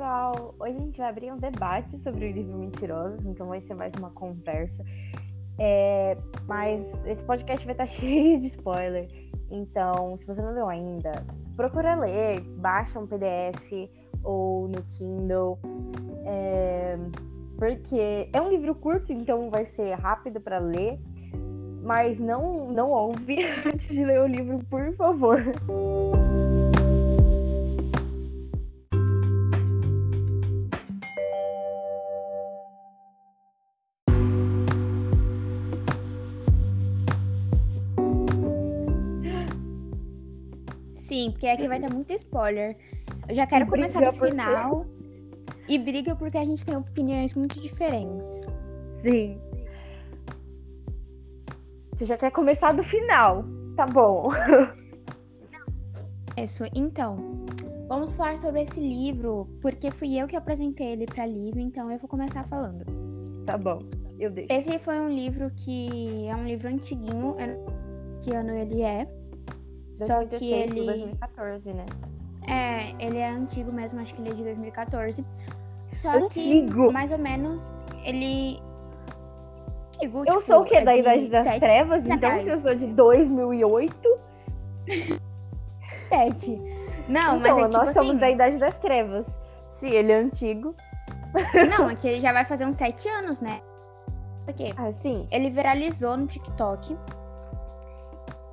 pessoal! 0.00 0.54
Hoje 0.58 0.76
a 0.78 0.80
gente 0.80 0.96
vai 0.96 1.08
abrir 1.10 1.30
um 1.30 1.36
debate 1.36 1.98
sobre 1.98 2.24
o 2.24 2.32
livro 2.32 2.56
Mentirosos, 2.56 3.22
então 3.26 3.46
vai 3.48 3.60
ser 3.60 3.74
mais 3.74 3.92
uma 3.98 4.08
conversa. 4.08 4.82
É, 5.58 6.16
mas 6.46 7.04
esse 7.04 7.22
podcast 7.22 7.66
vai 7.66 7.74
estar 7.74 7.84
cheio 8.00 8.40
de 8.40 8.46
spoiler. 8.46 9.06
Então, 9.50 10.16
se 10.16 10.26
você 10.26 10.40
não 10.40 10.54
leu 10.54 10.70
ainda, 10.70 11.12
procura 11.54 11.96
ler, 11.96 12.40
baixa 12.40 12.98
um 12.98 13.06
PDF 13.06 13.90
ou 14.24 14.68
no 14.68 14.82
Kindle. 14.94 15.58
É, 16.24 16.96
porque 17.58 18.30
é 18.32 18.40
um 18.40 18.48
livro 18.48 18.74
curto, 18.74 19.12
então 19.12 19.50
vai 19.50 19.66
ser 19.66 19.92
rápido 19.96 20.40
para 20.40 20.58
ler. 20.58 20.98
Mas 21.82 22.18
não, 22.18 22.72
não 22.72 22.90
ouve 22.90 23.36
antes 23.70 23.88
de 23.88 24.02
ler 24.02 24.22
o 24.22 24.26
livro, 24.26 24.60
por 24.70 24.94
favor. 24.94 25.42
Sim, 41.10 41.32
porque 41.32 41.48
aqui 41.48 41.66
vai 41.66 41.80
ter 41.80 41.92
muito 41.92 42.12
spoiler. 42.12 42.76
Eu 43.28 43.34
já 43.34 43.44
quero 43.44 43.66
começar 43.66 44.00
do 44.00 44.12
final. 44.12 44.86
E 45.68 45.76
briga 45.76 46.14
porque 46.14 46.38
a 46.38 46.44
gente 46.44 46.64
tem 46.64 46.76
opiniões 46.76 47.34
muito 47.34 47.60
diferentes. 47.60 48.28
Sim. 49.02 49.36
Você 51.92 52.06
já 52.06 52.16
quer 52.16 52.30
começar 52.30 52.70
do 52.72 52.84
final? 52.84 53.44
Tá 53.74 53.88
bom. 53.88 54.28
Isso. 56.40 56.62
Então, 56.76 57.16
vamos 57.88 58.12
falar 58.12 58.38
sobre 58.38 58.62
esse 58.62 58.78
livro, 58.78 59.48
porque 59.60 59.90
fui 59.90 60.16
eu 60.16 60.28
que 60.28 60.36
apresentei 60.36 60.92
ele 60.92 61.06
para 61.06 61.26
livro, 61.26 61.58
então 61.58 61.90
eu 61.90 61.98
vou 61.98 62.08
começar 62.08 62.44
falando. 62.44 62.84
Tá 63.44 63.58
bom. 63.58 63.80
Eu 64.16 64.30
deixo. 64.30 64.52
Esse 64.52 64.78
foi 64.78 65.00
um 65.00 65.08
livro 65.08 65.50
que 65.56 66.28
é 66.28 66.36
um 66.36 66.44
livro 66.44 66.68
antiguinho. 66.68 67.34
eu 67.36 67.48
não 67.48 68.20
sei 68.20 68.30
Que 68.30 68.36
ano 68.36 68.52
ele 68.52 68.82
é? 68.82 69.19
Só 70.06 70.18
que 70.24 70.26
2016 70.38 70.70
pro 70.70 70.78
ele 70.78 70.86
2014, 70.86 71.72
né? 71.72 71.86
é, 72.48 73.04
ele 73.04 73.18
é 73.18 73.28
antigo 73.30 73.72
mesmo, 73.72 74.00
acho 74.00 74.14
que 74.14 74.20
ele 74.22 74.30
é 74.30 74.34
de 74.34 74.42
2014. 74.44 75.24
Só 75.94 76.10
Antigo? 76.10 76.86
que 76.86 76.92
mais 76.92 77.10
ou 77.10 77.18
menos 77.18 77.74
ele 78.04 78.60
antigo, 79.96 80.18
Eu 80.20 80.24
tipo, 80.24 80.40
sou 80.40 80.60
o 80.62 80.64
quê? 80.64 80.76
é 80.76 80.84
Da 80.84 80.92
de 80.94 81.00
Idade 81.00 81.28
das 81.28 81.44
sete- 81.44 81.60
Trevas? 81.60 82.02
sete 82.04 82.14
Então, 82.16 82.40
se 82.42 82.48
eu 82.48 82.58
sou 82.58 82.74
de 82.74 82.86
2008, 82.86 84.18
sete. 86.08 86.56
Não, 87.08 87.36
então, 87.36 87.40
mas 87.40 87.56
é 87.58 87.60
nós 87.62 87.70
tipo 87.72 87.92
somos 87.92 88.10
assim. 88.10 88.18
da 88.18 88.30
Idade 88.30 88.58
das 88.58 88.74
Trevas. 88.76 89.38
Se 89.78 89.88
ele 89.88 90.12
é 90.12 90.16
antigo. 90.16 90.74
Não, 91.76 91.88
é 91.90 91.94
que 91.94 92.06
ele 92.08 92.20
já 92.20 92.32
vai 92.32 92.44
fazer 92.44 92.64
uns 92.66 92.76
sete 92.76 93.08
anos, 93.08 93.40
né? 93.40 93.60
Porque 94.44 94.72
Ah, 94.76 94.92
sim. 94.92 95.26
ele 95.30 95.50
viralizou 95.50 96.16
no 96.16 96.26
TikTok. 96.26 96.96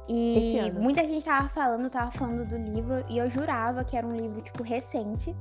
E 0.09 0.71
muita 0.73 1.03
gente 1.05 1.25
tava 1.25 1.49
falando, 1.49 1.89
tava 1.89 2.11
falando 2.11 2.47
do 2.47 2.57
livro, 2.57 3.03
e 3.09 3.17
eu 3.17 3.29
jurava 3.29 3.83
que 3.83 3.97
era 3.97 4.07
um 4.07 4.15
livro, 4.15 4.41
tipo, 4.41 4.63
recente. 4.63 5.35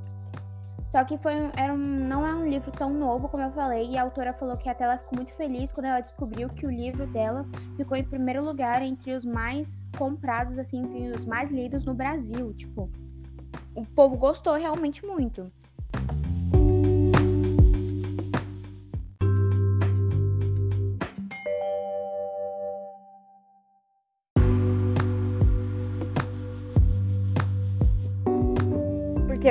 Só 0.91 1.05
que 1.05 1.19
foi, 1.19 1.35
era 1.57 1.73
um, 1.73 1.77
não 1.77 2.27
é 2.27 2.35
um 2.35 2.49
livro 2.49 2.71
tão 2.71 2.91
novo, 2.91 3.29
como 3.29 3.43
eu 3.43 3.51
falei, 3.51 3.91
e 3.91 3.99
a 3.99 4.03
autora 4.03 4.33
falou 4.33 4.57
que 4.57 4.69
até 4.69 4.85
ela 4.85 4.99
ficou 4.99 5.17
muito 5.17 5.33
feliz 5.35 5.73
quando 5.73 5.87
ela 5.87 6.01
descobriu 6.01 6.49
que 6.49 6.67
o 6.67 6.71
livro 6.71 7.07
dela 7.09 7.45
ficou 7.77 7.97
em 7.97 8.05
primeiro 8.05 8.45
lugar 8.45 8.83
entre 8.83 9.13
os 9.13 9.25
mais 9.25 9.89
comprados, 9.97 10.59
assim, 10.59 10.79
entre 10.79 11.17
os 11.17 11.25
mais 11.25 11.51
lidos 11.51 11.85
no 11.85 11.93
Brasil. 11.93 12.55
Tipo, 12.55 12.89
o 13.75 13.85
povo 13.85 14.17
gostou 14.17 14.55
realmente 14.55 15.05
muito. 15.05 15.51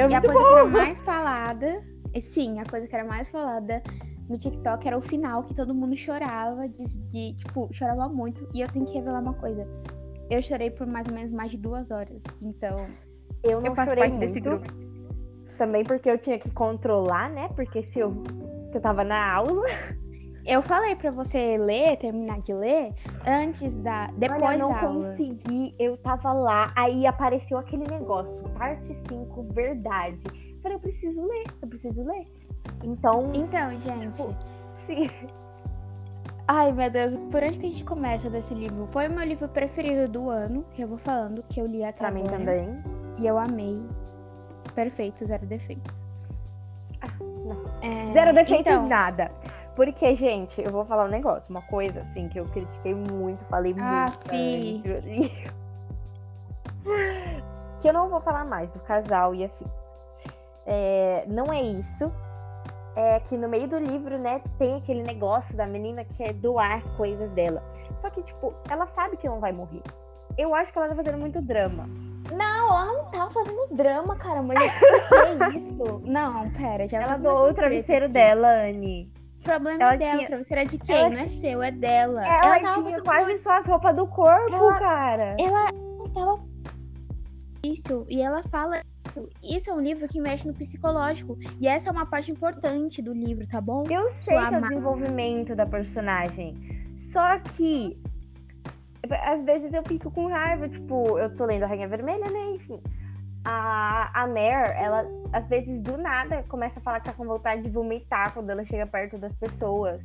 É 0.05 0.11
E 0.11 0.15
a 0.15 0.21
coisa 0.21 0.39
bom. 0.39 0.45
que 0.47 0.53
era 0.55 0.65
mais 0.65 0.99
falada, 0.99 1.83
sim, 2.21 2.59
a 2.59 2.65
coisa 2.65 2.87
que 2.87 2.95
era 2.95 3.05
mais 3.05 3.29
falada 3.29 3.81
no 4.29 4.37
TikTok 4.37 4.87
era 4.87 4.97
o 4.97 5.01
final, 5.01 5.43
que 5.43 5.53
todo 5.53 5.73
mundo 5.73 5.95
chorava, 5.95 6.67
de, 6.67 6.83
de- 7.11 7.33
tipo, 7.35 7.69
chorava 7.71 8.07
muito. 8.09 8.47
E 8.53 8.61
eu 8.61 8.67
tenho 8.67 8.85
que 8.85 8.93
revelar 8.93 9.19
uma 9.21 9.33
coisa. 9.33 9.67
Eu 10.29 10.41
chorei 10.41 10.71
por 10.71 10.87
mais 10.87 11.07
ou 11.07 11.13
menos 11.13 11.31
mais 11.31 11.51
de 11.51 11.57
duas 11.57 11.91
horas. 11.91 12.23
Então, 12.41 12.87
Eu 13.43 13.59
não 13.61 13.67
eu 13.67 13.75
faço 13.75 13.93
parte 13.95 14.17
desse 14.17 14.41
muito, 14.41 14.61
grupo. 14.63 14.85
Também 15.57 15.83
porque 15.83 16.09
eu 16.09 16.17
tinha 16.17 16.39
que 16.39 16.49
controlar, 16.49 17.29
né? 17.29 17.47
Porque 17.55 17.83
se 17.83 17.99
eu, 17.99 18.23
que 18.71 18.77
eu 18.77 18.81
tava 18.81 19.03
na 19.03 19.31
aula. 19.33 19.61
Eu 20.45 20.61
falei 20.61 20.95
pra 20.95 21.09
você 21.09 21.57
ler, 21.57 21.97
terminar 21.97 22.39
de 22.39 22.53
ler, 22.53 22.93
antes 23.25 23.77
da. 23.79 24.07
Depois 24.15 24.41
Olha, 24.43 24.53
eu 24.55 24.59
não 24.59 24.69
da 24.69 24.81
aula. 24.81 25.09
consegui. 25.09 25.73
Eu 25.79 25.97
tava 25.97 26.31
lá, 26.33 26.71
aí 26.75 27.07
apareceu 27.07 27.57
aquele 27.57 27.85
negócio, 27.89 28.47
parte 28.49 28.93
5, 29.09 29.43
verdade. 29.51 30.19
Eu 30.51 30.59
falei, 30.61 30.77
eu 30.77 30.79
preciso 30.81 31.21
ler, 31.27 31.43
eu 31.61 31.67
preciso 31.67 32.03
ler. 32.03 32.27
Então, 32.83 33.31
Então, 33.33 33.71
gente. 33.79 34.15
Tipo, 34.17 34.35
sim. 34.85 35.09
Ai, 36.47 36.71
meu 36.71 36.91
Deus, 36.91 37.15
por 37.31 37.41
onde 37.41 37.57
que 37.57 37.65
a 37.65 37.69
gente 37.71 37.83
começa 37.83 38.29
desse 38.29 38.53
livro? 38.53 38.85
Foi 38.87 39.07
o 39.07 39.11
meu 39.11 39.23
livro 39.25 39.47
preferido 39.47 40.07
do 40.07 40.29
ano, 40.29 40.63
que 40.73 40.83
eu 40.83 40.87
vou 40.87 40.99
falando, 40.99 41.41
que 41.49 41.59
eu 41.59 41.65
li 41.65 41.83
até 41.83 41.97
Pra 41.97 42.11
mim 42.11 42.21
agora. 42.21 42.37
também. 42.37 42.83
E 43.17 43.25
eu 43.25 43.39
amei. 43.39 43.81
Perfeito, 44.75 45.25
zero 45.25 45.43
defeitos. 45.47 46.05
não. 47.43 47.63
É, 47.81 48.13
Zero 48.13 48.33
defeitos, 48.33 48.71
então, 48.73 48.87
nada. 48.87 49.31
Porque, 49.75 50.15
gente, 50.15 50.61
eu 50.61 50.71
vou 50.71 50.85
falar 50.85 51.05
um 51.05 51.09
negócio, 51.09 51.49
uma 51.49 51.61
coisa 51.63 51.99
assim 52.01 52.29
que 52.29 52.39
eu 52.39 52.45
critiquei 52.45 52.93
muito, 52.95 53.43
falei 53.45 53.75
Ah, 53.79 54.05
muito. 54.07 54.29
fi. 54.29 55.43
que 57.81 57.87
eu 57.89 57.93
não 57.93 58.09
vou 58.09 58.21
falar 58.21 58.45
mais 58.45 58.69
do 58.71 58.79
casal 58.79 59.35
e 59.35 59.43
afins. 59.45 59.67
É, 60.65 61.25
não 61.27 61.51
é 61.51 61.61
isso. 61.61 62.11
É 62.95 63.19
que 63.19 63.35
no 63.35 63.49
meio 63.49 63.67
do 63.67 63.77
livro, 63.77 64.17
né, 64.17 64.41
tem 64.57 64.77
aquele 64.77 65.03
negócio 65.03 65.53
da 65.55 65.67
menina 65.67 66.05
que 66.05 66.23
é 66.23 66.31
doar 66.31 66.77
as 66.77 66.89
coisas 66.91 67.29
dela. 67.31 67.61
Só 67.97 68.09
que, 68.09 68.23
tipo, 68.23 68.53
ela 68.69 68.85
sabe 68.85 69.17
que 69.17 69.27
não 69.27 69.39
vai 69.41 69.51
morrer. 69.51 69.81
Eu 70.37 70.55
acho 70.55 70.71
que 70.71 70.77
ela 70.77 70.87
tá 70.87 70.95
fazendo 70.95 71.17
muito 71.17 71.41
drama. 71.41 71.85
Não, 72.31 72.67
ela 72.69 72.85
não 72.85 73.05
tá 73.11 73.29
fazendo 73.29 73.67
drama, 73.71 74.15
cara. 74.15 74.41
Mas 74.41 74.57
que 75.51 75.57
isso? 75.57 76.01
Não, 76.05 76.49
pera, 76.51 76.87
já 76.87 77.01
Ela 77.01 77.17
doou 77.17 77.49
o 77.49 77.53
travesseiro 77.53 78.05
aqui. 78.05 78.13
dela, 78.13 78.47
Anne. 78.47 79.11
O 79.45 79.47
problema 79.47 79.83
Ela 79.83 79.93
é 79.93 79.97
dela, 79.97 80.15
tinha- 80.15 80.27
travesseiro 80.27 80.61
é 80.61 80.65
de 80.65 80.77
quem? 80.79 80.95
ela 80.95 81.09
não 81.11 81.17
é 81.19 81.27
seu, 81.27 81.61
é 81.61 81.69
dela. 81.71 82.25
Ela, 82.25 82.59
tava 82.59 82.83
tinha 82.83 83.01
quase 83.03 83.37
só 83.37 83.57
as 83.59 83.65
roupas 83.67 83.95
do 83.95 84.07
corpo, 84.07 84.55
Ela- 84.55 84.79
cara. 84.79 85.35
Ela 85.39 85.71
tava. 86.11 86.43
Isso, 87.63 88.05
e 88.09 88.21
ela 88.21 88.41
fala 88.49 88.81
isso. 89.07 89.29
Isso 89.43 89.69
é 89.69 89.73
um 89.73 89.79
livro 89.79 90.07
que 90.07 90.19
mexe 90.19 90.47
no 90.47 90.53
psicológico. 90.55 91.37
E 91.61 91.67
essa 91.67 91.89
é 91.89 91.91
uma 91.91 92.07
parte 92.07 92.31
importante 92.31 93.03
do 93.03 93.13
livro, 93.13 93.47
tá 93.47 93.61
bom? 93.61 93.83
Eu 93.87 94.09
sei 94.09 94.35
que 94.35 94.55
é 94.55 94.57
o 94.57 94.61
desenvolvimento 94.61 95.55
da 95.55 95.65
personagem. 95.67 96.55
Só 96.97 97.37
que 97.39 97.95
às 99.23 99.43
vezes 99.43 99.71
eu 99.75 99.83
fico 99.83 100.09
com 100.09 100.25
raiva, 100.25 100.67
tipo, 100.67 101.19
eu 101.19 101.35
tô 101.35 101.45
lendo 101.45 101.63
a 101.63 101.67
Rainha 101.67 101.87
Vermelha, 101.87 102.25
né? 102.31 102.51
Enfim. 102.55 102.81
A, 103.47 104.23
a 104.23 104.27
Mare, 104.27 104.73
ela 104.75 105.05
às 105.31 105.47
vezes 105.47 105.79
do 105.79 105.97
nada 105.97 106.43
começa 106.49 106.79
a 106.79 106.81
falar 106.81 106.99
que 106.99 107.05
tá 107.05 107.13
com 107.13 107.25
vontade 107.25 107.61
de 107.61 107.69
vomitar 107.69 108.33
quando 108.33 108.49
ela 108.49 108.65
chega 108.65 108.87
perto 108.87 109.17
das 109.19 109.33
pessoas. 109.35 110.01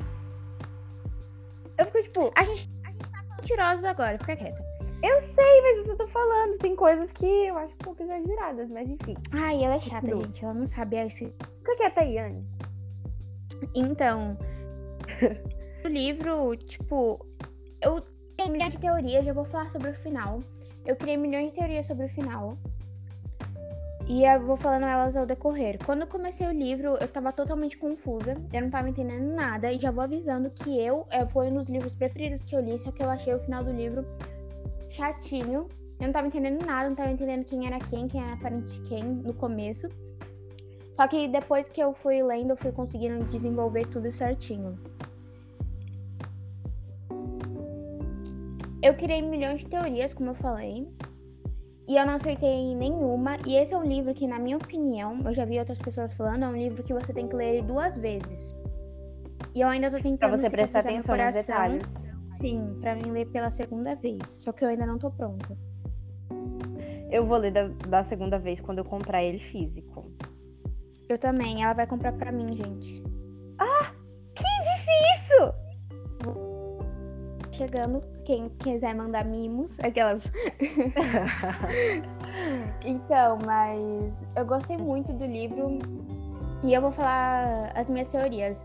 Eu 1.79 1.87
fico 1.87 2.03
tipo, 2.03 2.33
A 2.37 2.45
gente, 2.45 2.71
a 2.85 2.91
gente 2.91 3.11
tá 3.11 3.23
mentirosos 3.39 3.85
agora, 3.85 4.19
fica 4.19 4.37
quieta. 4.37 4.63
eu 5.03 5.21
sei, 5.23 5.63
mas 5.63 5.79
isso 5.79 5.93
eu 5.93 5.97
tô 5.97 6.07
falando. 6.09 6.59
Tem 6.59 6.77
coisas 6.77 7.11
que 7.13 7.25
eu 7.25 7.57
acho 7.57 7.73
um 7.75 7.79
pouco 7.79 8.03
exageradas, 8.03 8.69
mas 8.69 8.89
enfim. 8.91 9.15
Ai, 9.33 9.65
ela 9.65 9.77
é 9.77 9.81
chata, 9.81 10.07
gente. 10.07 10.45
Ela 10.45 10.53
não 10.53 10.67
sabe 10.67 10.97
esse. 10.97 11.35
Fica 11.59 11.77
quieta 11.77 12.03
aí, 12.03 12.19
Anne. 12.19 12.47
Então, 13.75 14.37
o 15.85 15.89
livro, 15.89 16.55
tipo, 16.57 17.27
eu 17.81 18.03
tenho 18.37 18.53
milhões 18.53 18.73
de 18.73 18.79
teorias, 18.79 19.27
eu 19.27 19.35
vou 19.35 19.47
falar 19.47 19.71
sobre 19.71 19.91
o 19.91 19.95
final. 19.95 20.41
Eu 20.85 20.97
criei 20.97 21.17
milhões 21.17 21.47
de 21.51 21.55
teorias 21.59 21.87
sobre 21.87 22.05
o 22.05 22.09
final. 22.11 22.59
E 24.13 24.25
eu 24.25 24.41
vou 24.41 24.57
falando 24.57 24.87
elas 24.87 25.15
ao 25.15 25.25
decorrer. 25.25 25.79
Quando 25.87 26.01
eu 26.01 26.07
comecei 26.09 26.45
o 26.45 26.51
livro, 26.51 26.97
eu 27.01 27.07
tava 27.07 27.33
totalmente 27.33 27.79
confusa. 27.79 28.35
Eu 28.53 28.63
não 28.63 28.69
tava 28.69 28.89
entendendo 28.89 29.33
nada. 29.37 29.73
E 29.73 29.79
já 29.79 29.93
vou 29.93 30.03
avisando 30.03 30.51
que 30.51 30.77
eu 30.81 31.07
é, 31.11 31.25
foi 31.25 31.47
um 31.47 31.55
dos 31.55 31.69
livros 31.69 31.95
preferidos 31.95 32.43
que 32.43 32.57
eu 32.57 32.61
li, 32.61 32.77
só 32.81 32.91
que 32.91 33.05
eu 33.05 33.09
achei 33.09 33.33
o 33.33 33.39
final 33.39 33.63
do 33.63 33.71
livro 33.71 34.05
chatinho. 34.89 35.69
Eu 36.01 36.07
não 36.07 36.13
tava 36.13 36.27
entendendo 36.27 36.67
nada, 36.67 36.89
não 36.89 36.97
tava 36.97 37.13
entendendo 37.13 37.45
quem 37.45 37.69
era 37.69 37.79
quem, 37.79 38.09
quem 38.09 38.21
era 38.21 38.37
parente 38.37 38.81
de 38.81 38.89
quem 38.89 39.05
no 39.05 39.33
começo. 39.33 39.89
Só 40.95 41.07
que 41.07 41.29
depois 41.29 41.69
que 41.69 41.81
eu 41.81 41.95
fui 41.95 42.21
lendo, 42.21 42.51
eu 42.51 42.57
fui 42.57 42.73
conseguindo 42.73 43.25
desenvolver 43.27 43.87
tudo 43.87 44.11
certinho. 44.11 44.77
Eu 48.83 48.93
criei 48.95 49.23
milhões 49.23 49.61
de 49.61 49.67
teorias, 49.67 50.13
como 50.13 50.31
eu 50.31 50.35
falei. 50.35 50.89
E 51.91 51.97
eu 51.97 52.07
não 52.07 52.15
acertei 52.15 52.73
nenhuma. 52.77 53.37
E 53.45 53.57
esse 53.57 53.75
é 53.75 53.77
um 53.77 53.83
livro 53.83 54.15
que, 54.15 54.25
na 54.25 54.39
minha 54.39 54.57
opinião, 54.57 55.19
eu 55.25 55.35
já 55.35 55.45
vi 55.45 55.59
outras 55.59 55.81
pessoas 55.81 56.13
falando, 56.13 56.45
é 56.45 56.47
um 56.49 56.57
livro 56.57 56.85
que 56.85 56.95
você 56.95 57.13
tem 57.13 57.27
que 57.27 57.35
ler 57.35 57.65
duas 57.65 57.97
vezes. 57.97 58.55
E 59.57 59.61
eu 59.61 59.67
ainda 59.67 59.91
tô 59.91 59.97
tentando 59.97 60.39
Pra 60.39 60.39
você 60.39 60.51
prestar 60.51 60.79
atenção 60.79 61.17
nos 61.17 61.35
detalhes. 61.35 61.83
Sim, 62.31 62.79
pra 62.81 62.95
mim 62.95 63.11
ler 63.11 63.27
pela 63.27 63.51
segunda 63.51 63.97
vez. 63.97 64.23
Só 64.25 64.53
que 64.53 64.65
eu 64.65 64.69
ainda 64.69 64.87
não 64.87 64.99
tô 64.99 65.11
pronta. 65.11 65.59
Eu 67.11 67.27
vou 67.27 67.39
ler 67.39 67.51
da, 67.51 67.67
da 67.89 68.05
segunda 68.05 68.39
vez 68.39 68.61
quando 68.61 68.79
eu 68.79 68.85
comprar 68.85 69.25
ele 69.25 69.41
físico. 69.51 70.13
Eu 71.09 71.19
também. 71.19 71.65
Ela 71.65 71.73
vai 71.73 71.89
comprar 71.89 72.13
pra 72.13 72.31
mim, 72.31 72.55
gente. 72.55 73.03
Chegando, 77.61 78.01
quem 78.25 78.49
quiser 78.49 78.95
mandar 78.95 79.23
mimos, 79.27 79.79
aquelas. 79.81 80.33
Então, 82.83 83.37
mas 83.45 84.13
eu 84.35 84.47
gostei 84.47 84.79
muito 84.79 85.13
do 85.13 85.27
livro 85.27 85.79
e 86.63 86.73
eu 86.73 86.81
vou 86.81 86.91
falar 86.93 87.71
as 87.75 87.91
minhas 87.91 88.11
teorias. 88.11 88.59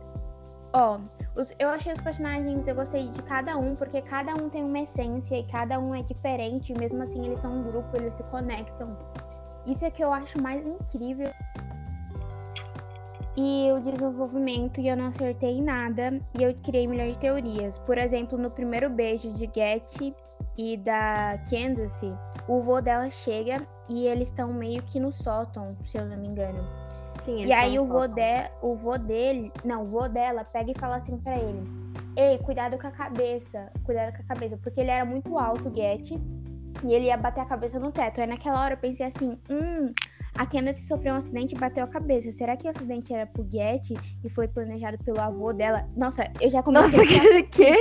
Ó, 0.71 0.99
os- 1.35 1.53
eu 1.59 1.67
achei 1.69 1.91
os 1.91 1.99
personagens, 1.99 2.65
eu 2.67 2.75
gostei 2.75 3.09
de 3.09 3.21
cada 3.23 3.57
um, 3.57 3.75
porque 3.75 4.01
cada 4.01 4.33
um 4.35 4.49
tem 4.49 4.63
uma 4.63 4.79
essência 4.79 5.35
e 5.35 5.43
cada 5.47 5.77
um 5.79 5.93
é 5.93 6.01
diferente, 6.01 6.73
mesmo 6.77 7.03
assim 7.03 7.25
eles 7.25 7.39
são 7.39 7.51
um 7.59 7.63
grupo, 7.63 7.97
eles 7.97 8.13
se 8.13 8.23
conectam. 8.25 8.95
Isso 9.65 9.83
é 9.83 9.91
que 9.91 10.01
eu 10.03 10.13
acho 10.13 10.41
mais 10.41 10.65
incrível. 10.65 11.29
E 13.37 13.69
o 13.71 13.81
desenvolvimento, 13.81 14.79
e 14.79 14.87
eu 14.87 14.95
não 14.95 15.07
acertei 15.07 15.61
nada, 15.61 16.21
e 16.39 16.43
eu 16.43 16.55
criei 16.63 16.87
milhões 16.87 17.13
de 17.13 17.19
teorias. 17.19 17.77
Por 17.79 17.97
exemplo, 17.97 18.37
no 18.37 18.49
primeiro 18.49 18.89
beijo 18.89 19.29
de 19.33 19.49
Getty 19.53 20.15
e 20.57 20.77
da 20.77 21.37
Candace, 21.49 22.13
o 22.47 22.61
vô 22.61 22.79
dela 22.79 23.09
chega 23.09 23.57
e 23.89 24.07
eles 24.07 24.29
estão 24.29 24.53
meio 24.53 24.81
que 24.83 24.99
no 24.99 25.11
sótão, 25.11 25.75
se 25.85 25.97
eu 25.97 26.05
não 26.05 26.17
me 26.17 26.27
engano. 26.27 26.63
Sim, 27.25 27.43
E 27.43 27.51
aí 27.51 27.79
o 27.79 27.85
vô, 27.85 28.07
de, 28.07 28.49
o 28.61 28.75
vô 28.75 28.97
dele, 28.97 29.51
não, 29.63 29.83
o 29.83 29.85
vô 29.87 30.07
dela 30.07 30.43
pega 30.43 30.71
e 30.71 30.79
fala 30.79 30.97
assim 30.97 31.17
pra 31.17 31.37
ele: 31.37 31.63
Ei, 32.15 32.37
cuidado 32.37 32.77
com 32.77 32.87
a 32.87 32.91
cabeça, 32.91 33.71
cuidado 33.83 34.15
com 34.15 34.21
a 34.21 34.25
cabeça, 34.25 34.57
porque 34.57 34.79
ele 34.79 34.91
era 34.91 35.03
muito 35.03 35.37
alto, 35.37 35.69
o 35.69 35.75
Getty, 35.75 36.21
e 36.83 36.93
ele 36.93 37.05
ia 37.07 37.17
bater 37.17 37.41
a 37.41 37.45
cabeça 37.45 37.79
no 37.79 37.91
teto. 37.91 38.21
Aí 38.21 38.27
naquela 38.27 38.61
hora 38.61 38.75
eu 38.75 38.77
pensei 38.77 39.07
assim: 39.07 39.31
hum, 39.49 39.91
a 40.37 40.45
Candace 40.45 40.85
sofreu 40.85 41.13
um 41.13 41.17
acidente 41.17 41.55
e 41.55 41.57
bateu 41.57 41.83
a 41.83 41.87
cabeça. 41.87 42.31
Será 42.31 42.57
que 42.57 42.67
o 42.67 42.69
acidente 42.69 43.13
era 43.13 43.25
pro 43.25 43.47
Getty 43.49 43.95
e 44.23 44.29
foi 44.29 44.47
planejado 44.47 44.97
pelo 45.03 45.19
avô 45.19 45.53
dela? 45.53 45.87
Nossa, 45.95 46.29
eu 46.41 46.51
já 46.51 46.61
comecei 46.61 46.99
Nossa, 46.99 47.39
a 47.39 47.43
que? 47.43 47.73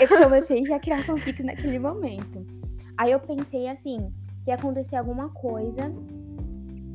eu 0.00 0.08
comecei 0.08 0.64
já 0.64 0.76
a 0.76 0.80
criar 0.80 1.06
conflito 1.06 1.44
naquele 1.44 1.78
momento. 1.78 2.44
Aí 2.96 3.12
eu 3.12 3.20
pensei 3.20 3.68
assim, 3.68 4.12
que 4.44 4.50
ia 4.50 4.56
acontecer 4.56 4.96
alguma 4.96 5.28
coisa, 5.28 5.92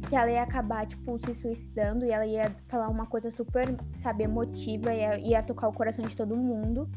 que 0.09 0.15
ela 0.15 0.29
ia 0.29 0.43
acabar, 0.43 0.85
tipo, 0.85 1.17
se 1.17 1.33
suicidando 1.33 2.05
e 2.05 2.11
ela 2.11 2.25
ia 2.25 2.53
falar 2.67 2.89
uma 2.89 3.05
coisa 3.05 3.31
super, 3.31 3.73
sabe, 4.01 4.25
emotiva, 4.25 4.93
ia, 4.93 5.17
ia 5.19 5.41
tocar 5.41 5.69
o 5.69 5.73
coração 5.73 6.05
de 6.05 6.17
todo 6.17 6.35
mundo. 6.35 6.89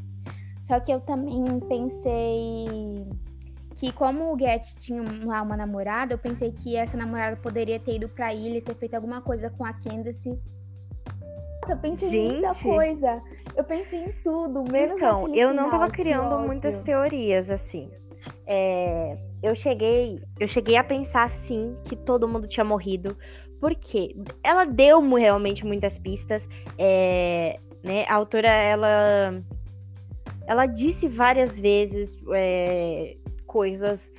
Só 0.62 0.81
que 0.81 0.93
eu 0.93 1.00
também 1.00 1.44
pensei 1.60 3.06
que 3.76 3.93
como 3.93 4.32
o 4.32 4.38
Get 4.38 4.75
tinha 4.78 5.02
lá 5.25 5.43
uma 5.43 5.56
namorada, 5.56 6.14
eu 6.14 6.19
pensei 6.19 6.50
que 6.50 6.76
essa 6.76 6.96
namorada 6.96 7.37
poderia 7.37 7.78
ter 7.78 7.96
ido 7.96 8.08
pra 8.08 8.32
ilha 8.32 8.58
e 8.58 8.62
ter 8.62 8.75
feito 8.75 8.94
alguma 8.94 9.20
coisa 9.20 9.50
com 9.50 9.64
a 9.64 9.73
Candace. 9.75 10.31
Nossa, 11.61 11.73
eu 11.73 11.78
pensei 11.78 12.20
em 12.20 12.32
muita 12.32 12.52
Gente. 12.55 12.62
coisa. 12.62 13.23
Eu 13.55 13.64
pensei 13.64 14.05
em 14.05 14.12
tudo, 14.25 14.64
menos 14.70 14.96
Então, 14.96 15.34
eu 15.34 15.49
não 15.52 15.64
final, 15.64 15.70
tava 15.70 15.90
criando 15.90 16.38
muitas 16.38 16.81
teorias, 16.81 17.50
assim. 17.50 17.90
É, 18.46 19.19
eu 19.43 19.55
cheguei, 19.55 20.22
eu 20.40 20.49
cheguei 20.49 20.76
a 20.76 20.84
pensar 20.84 21.29
sim 21.29 21.76
que 21.84 21.94
todo 21.94 22.26
mundo 22.26 22.49
tinha 22.49 22.64
morrido, 22.64 23.17
porque 23.61 24.17
ela 24.43 24.64
deu 24.64 25.00
realmente 25.14 25.67
muitas 25.67 25.99
pistas. 25.99 26.49
é, 26.79 27.61
né, 27.84 28.05
a 28.08 28.14
autora 28.14 28.49
ela, 28.49 29.40
ela 30.46 30.67
disse 30.67 31.06
várias 31.08 31.61
vezes 31.61 32.11
é, 32.32 33.17
coisas. 33.56 34.12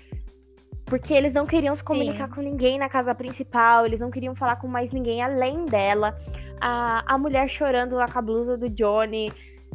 Porque 0.86 1.14
eles 1.14 1.34
não 1.34 1.46
queriam 1.46 1.76
se 1.76 1.84
comunicar 1.84 2.28
Sim. 2.30 2.34
com 2.36 2.42
ninguém 2.42 2.80
na 2.80 2.90
casa 2.90 3.14
principal, 3.14 3.86
eles 3.86 4.00
não 4.00 4.10
queriam 4.10 4.34
falar 4.34 4.56
com 4.56 4.68
mais 4.68 4.92
ninguém 4.92 5.22
além 5.22 5.66
dela. 5.66 6.18
A, 6.60 7.14
a 7.14 7.18
mulher 7.18 7.48
chorando 7.50 7.96
lá 7.96 8.08
com 8.08 8.18
a 8.18 8.22
blusa 8.22 8.58
do 8.58 8.70
Johnny. 8.70 9.32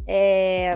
É, 0.07 0.73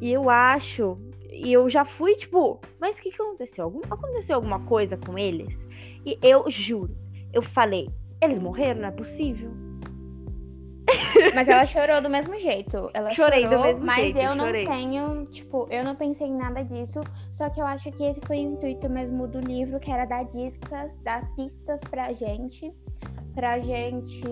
e 0.00 0.12
eu 0.12 0.30
acho. 0.30 0.96
E 1.30 1.52
eu 1.52 1.68
já 1.68 1.84
fui, 1.84 2.14
tipo, 2.14 2.60
mas 2.80 2.96
o 2.96 3.02
que, 3.02 3.10
que 3.10 3.20
aconteceu? 3.20 3.64
Algum, 3.64 3.80
aconteceu 3.90 4.36
alguma 4.36 4.60
coisa 4.60 4.96
com 4.96 5.18
eles? 5.18 5.66
E 6.06 6.18
eu 6.22 6.44
juro, 6.48 6.94
eu 7.32 7.42
falei, 7.42 7.88
eles 8.20 8.38
morreram, 8.38 8.82
não 8.82 8.88
é 8.88 8.92
possível. 8.92 9.50
Mas 11.34 11.48
ela 11.48 11.64
chorou 11.66 12.00
do 12.02 12.08
mesmo 12.10 12.38
jeito. 12.38 12.90
Ela 12.94 13.10
Chorei 13.12 13.44
do 13.44 13.50
chorou, 13.50 13.64
mesmo 13.64 13.84
mas 13.86 13.96
jeito, 13.96 14.18
eu 14.18 14.34
não 14.34 14.46
chorei. 14.46 14.66
tenho, 14.66 15.26
tipo, 15.26 15.66
eu 15.70 15.84
não 15.84 15.94
pensei 15.94 16.26
em 16.28 16.36
nada 16.36 16.62
disso. 16.64 17.00
Só 17.32 17.48
que 17.50 17.60
eu 17.60 17.66
acho 17.66 17.90
que 17.92 18.02
esse 18.04 18.20
foi 18.26 18.36
o 18.38 18.40
intuito 18.40 18.88
mesmo 18.90 19.26
do 19.26 19.40
livro, 19.40 19.78
que 19.80 19.90
era 19.90 20.04
dar 20.04 20.24
dicas, 20.24 20.98
dar 21.00 21.22
pistas 21.34 21.80
pra 21.90 22.12
gente. 22.12 22.72
Pra 23.34 23.58
gente 23.60 24.22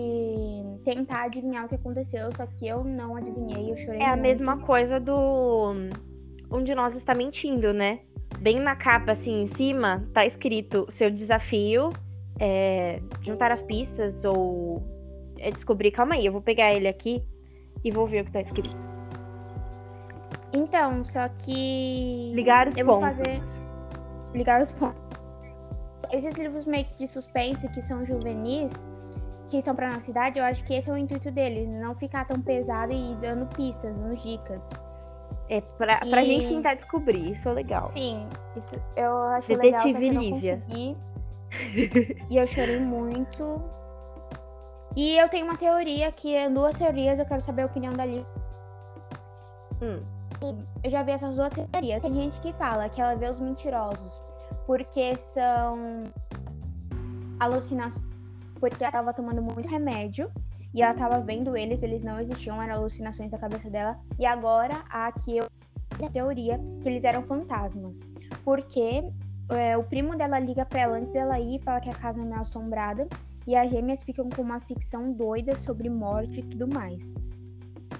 tentar 0.83 1.23
adivinhar 1.23 1.65
o 1.65 1.67
que 1.69 1.75
aconteceu. 1.75 2.29
Só 2.35 2.45
que 2.45 2.67
eu 2.67 2.83
não 2.83 3.15
adivinhei, 3.15 3.71
eu 3.71 3.77
chorei 3.77 3.99
É 3.99 4.05
a 4.05 4.09
muito. 4.09 4.21
mesma 4.21 4.57
coisa 4.59 4.99
do. 4.99 5.73
Um 6.51 6.63
de 6.63 6.75
nós 6.75 6.93
está 6.95 7.15
mentindo, 7.15 7.73
né? 7.73 7.99
Bem 8.39 8.59
na 8.59 8.75
capa, 8.75 9.13
assim, 9.13 9.41
em 9.41 9.47
cima, 9.47 10.07
tá 10.13 10.25
escrito: 10.25 10.85
seu 10.91 11.09
desafio 11.09 11.89
é 12.39 12.99
juntar 13.21 13.51
as 13.51 13.61
pistas 13.61 14.23
ou 14.23 14.81
é 15.41 15.51
descobrir. 15.51 15.91
Calma 15.91 16.15
aí, 16.15 16.25
eu 16.25 16.31
vou 16.31 16.41
pegar 16.41 16.73
ele 16.73 16.87
aqui 16.87 17.23
e 17.83 17.91
vou 17.91 18.05
ver 18.07 18.21
o 18.21 18.25
que 18.25 18.31
tá 18.31 18.41
escrito. 18.41 18.75
Então, 20.53 21.03
só 21.05 21.27
que. 21.29 22.31
Ligar 22.35 22.67
os 22.67 22.77
eu 22.77 22.85
vou 22.85 22.99
pontos. 22.99 23.17
fazer 23.17 23.41
ligar 24.33 24.61
os 24.61 24.71
pontos. 24.71 25.01
Esses 26.11 26.35
livros 26.35 26.65
meio 26.65 26.85
que 26.85 26.97
de 26.97 27.07
suspense 27.07 27.67
que 27.69 27.81
são 27.81 28.05
juvenis, 28.05 28.85
que 29.49 29.61
são 29.61 29.73
pra 29.75 29.89
nossa 29.93 30.09
idade, 30.11 30.39
eu 30.39 30.45
acho 30.45 30.63
que 30.65 30.73
esse 30.73 30.89
é 30.89 30.93
o 30.93 30.97
intuito 30.97 31.31
deles, 31.31 31.69
não 31.69 31.95
ficar 31.95 32.25
tão 32.25 32.41
pesado 32.41 32.91
e 32.91 33.15
dando 33.21 33.45
pistas, 33.55 33.95
dando 33.95 34.15
dicas. 34.17 34.69
É 35.49 35.61
pra, 35.61 35.99
pra 35.99 36.21
E- 36.23 36.25
gente 36.25 36.47
tentar 36.49 36.73
descobrir, 36.75 37.31
isso 37.31 37.47
é 37.47 37.53
legal. 37.53 37.89
Sim, 37.89 38.27
isso 38.57 38.75
eu 38.97 39.15
acho 39.23 39.53
legal, 39.53 39.83
Detetive 39.85 40.07
eu 40.07 40.13
não 40.13 40.21
Lívia. 40.21 40.63
e 42.29 42.37
eu 42.37 42.47
chorei 42.47 42.79
muito. 42.79 43.61
E 44.95 45.17
eu 45.17 45.29
tenho 45.29 45.45
uma 45.45 45.57
teoria 45.57 46.11
que 46.11 46.35
é 46.35 46.49
duas 46.49 46.77
teorias, 46.77 47.17
eu 47.17 47.25
quero 47.25 47.41
saber 47.41 47.63
a 47.63 47.65
opinião 47.65 47.93
da 47.93 48.05
Lívia. 48.05 48.25
Hum. 49.81 50.03
Eu 50.83 50.89
já 50.89 51.03
vi 51.03 51.11
essas 51.11 51.35
duas 51.35 51.53
teorias. 51.53 52.01
Tem 52.01 52.13
gente 52.13 52.41
que 52.41 52.51
fala 52.53 52.89
que 52.89 52.99
ela 52.99 53.15
vê 53.15 53.29
os 53.29 53.39
mentirosos 53.39 54.19
porque 54.65 55.17
são 55.17 56.03
alucinações, 57.39 58.03
porque 58.59 58.83
ela 58.83 58.91
tava 58.91 59.13
tomando 59.13 59.41
muito 59.41 59.67
remédio 59.67 60.31
e 60.73 60.81
ela 60.81 60.93
tava 60.93 61.19
vendo 61.19 61.57
eles, 61.57 61.83
eles 61.83 62.03
não 62.03 62.19
existiam, 62.19 62.61
eram 62.61 62.75
alucinações 62.75 63.29
da 63.29 63.37
cabeça 63.37 63.69
dela. 63.69 63.99
E 64.19 64.25
agora 64.25 64.83
a 64.89 65.11
que 65.11 65.37
eu 65.37 65.47
a 66.03 66.09
teoria 66.09 66.59
que 66.81 66.89
eles 66.89 67.03
eram 67.03 67.21
fantasmas, 67.23 67.99
porque 68.43 69.03
é, 69.49 69.77
o 69.77 69.83
primo 69.83 70.15
dela 70.15 70.39
liga 70.39 70.65
pra 70.65 70.81
ela 70.81 70.97
antes 70.97 71.13
dela 71.13 71.39
ir, 71.39 71.61
fala 71.61 71.79
que 71.79 71.89
a 71.89 71.93
casa 71.93 72.23
não 72.23 72.37
é 72.37 72.39
assombrada 72.39 73.07
e 73.51 73.55
as 73.55 73.69
gêmeas 73.69 74.01
ficam 74.01 74.29
com 74.29 74.41
uma 74.41 74.61
ficção 74.61 75.11
doida 75.11 75.57
sobre 75.57 75.89
morte 75.89 76.39
e 76.39 76.43
tudo 76.43 76.67
mais. 76.73 77.13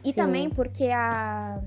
E 0.03 0.13
Sim. 0.13 0.21
também 0.21 0.49
porque 0.49 0.85
a 0.87 1.61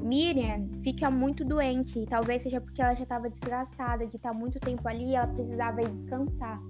Miriam 0.00 0.68
fica 0.84 1.10
muito 1.10 1.44
doente, 1.44 1.98
e 1.98 2.06
talvez 2.06 2.42
seja 2.42 2.60
porque 2.60 2.80
ela 2.80 2.94
já 2.94 3.02
estava 3.02 3.28
desgastada 3.28 4.06
de 4.06 4.16
estar 4.16 4.32
muito 4.32 4.60
tempo 4.60 4.86
ali 4.88 5.10
e 5.10 5.14
ela 5.16 5.26
precisava 5.26 5.82
ir 5.82 5.88
descansar. 5.88 6.60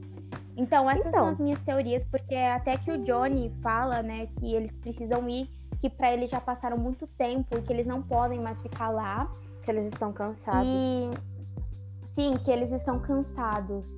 Então, 0.57 0.91
essas 0.91 1.07
Então. 1.07 1.21
são 1.21 1.29
as 1.29 1.39
minhas 1.39 1.61
teorias, 1.61 2.05
porque 2.05 2.35
até 2.35 2.77
que 2.79 2.91
o 2.91 2.99
Johnny 3.05 3.51
fala, 3.63 4.03
né, 4.03 4.29
que 4.39 4.55
eles 4.55 4.75
precisam 4.77 5.29
ir, 5.29 5.51
que 5.81 5.91
pra 5.91 6.13
eles 6.13 6.31
já 6.31 6.41
passaram 6.41 6.79
muito 6.79 7.07
tempo 7.07 7.59
e 7.59 7.63
que 7.63 7.73
eles 7.73 7.87
não 7.87 8.03
podem 8.03 8.41
mais 8.41 8.61
ficar 8.63 8.89
lá. 8.89 9.31
Que 9.63 9.71
eles 9.71 9.87
estão 9.93 10.13
cansados. 10.13 10.67
E 10.67 11.11
sim, 12.07 12.37
que 12.39 12.51
eles 12.51 12.71
estão 12.73 12.99
cansados. 13.01 13.97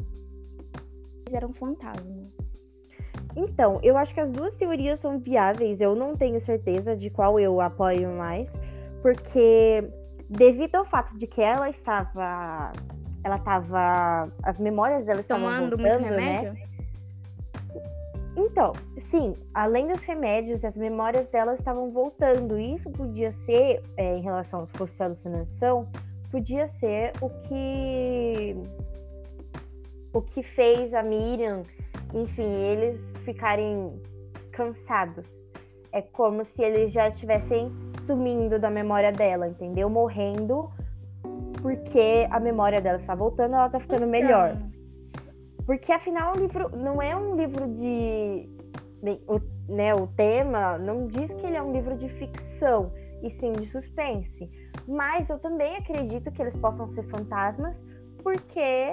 Eram 1.33 1.52
fantasmas. 1.52 2.54
Então, 3.37 3.81
eu 3.83 3.97
acho 3.97 4.14
que 4.14 4.21
as 4.21 4.31
duas 4.31 4.54
teorias 4.57 5.00
são 5.00 5.19
viáveis. 5.19 5.81
Eu 5.81 5.95
não 5.95 6.16
tenho 6.16 6.40
certeza 6.40 6.97
de 6.97 7.11
qual 7.11 7.38
eu 7.40 7.61
apoio 7.61 8.11
mais, 8.12 8.57
porque 9.02 9.85
devido 10.28 10.76
ao 10.76 10.85
fato 10.85 11.16
de 11.19 11.26
que 11.26 11.40
ela 11.40 11.69
estava, 11.69 12.73
ela 13.23 13.37
estava, 13.37 14.33
as 14.43 14.59
memórias 14.59 15.04
dela 15.04 15.21
estavam 15.21 15.49
Tomando 15.49 15.76
voltando, 15.76 16.00
muito 16.00 16.14
né? 16.14 16.40
remédio? 16.40 16.75
Então, 18.37 18.73
sim, 18.99 19.35
além 19.52 19.87
dos 19.87 20.02
remédios, 20.02 20.64
as 20.64 20.76
memórias 20.76 21.26
dela 21.28 21.54
estavam 21.54 21.90
voltando. 21.90 22.59
E 22.59 22.75
isso 22.75 22.90
podia 22.90 23.31
ser, 23.31 23.83
é, 23.97 24.16
em 24.16 24.23
relação 24.23 24.66
se 24.66 24.73
fosse 24.73 25.02
alucinação, 25.02 25.88
podia 26.31 26.66
ser 26.66 27.12
o 27.21 27.31
que 27.31 28.57
o 30.14 30.23
que 30.23 30.42
fez 30.42 30.94
a 30.94 31.02
Miriam, 31.02 31.62
enfim, 32.14 32.50
eles 32.50 33.12
ficarem 33.25 34.00
cansados. 34.52 35.26
É 35.92 36.00
como 36.00 36.44
se 36.44 36.62
eles 36.62 36.92
já 36.92 37.09
estivessem 37.09 37.71
sumindo 38.06 38.59
da 38.59 38.71
memória 38.71 39.12
dela, 39.12 39.47
entendeu? 39.47 39.90
Morrendo 39.90 40.71
porque 41.64 42.28
a 42.30 42.38
memória 42.38 42.78
dela 42.78 42.99
está 42.99 43.14
voltando, 43.14 43.54
ela 43.54 43.66
está 43.66 43.80
ficando 43.80 44.04
então... 44.04 44.11
melhor. 44.11 44.54
Porque 45.64 45.90
afinal 45.90 46.35
o 46.37 46.38
livro 46.38 46.68
não 46.76 47.00
é 47.00 47.16
um 47.16 47.37
livro 47.37 47.66
de. 47.66 48.50
O, 49.26 49.40
né, 49.73 49.94
o 49.94 50.06
tema 50.06 50.76
não 50.76 51.06
diz 51.06 51.33
que 51.33 51.47
ele 51.47 51.56
é 51.56 51.62
um 51.62 51.73
livro 51.73 51.97
de 51.97 52.06
ficção, 52.09 52.92
e 53.23 53.30
sim 53.30 53.52
de 53.52 53.66
suspense. 53.66 54.50
Mas 54.87 55.30
eu 55.30 55.38
também 55.38 55.76
acredito 55.76 56.30
que 56.30 56.42
eles 56.42 56.54
possam 56.54 56.87
ser 56.87 57.04
fantasmas, 57.04 57.83
porque. 58.23 58.92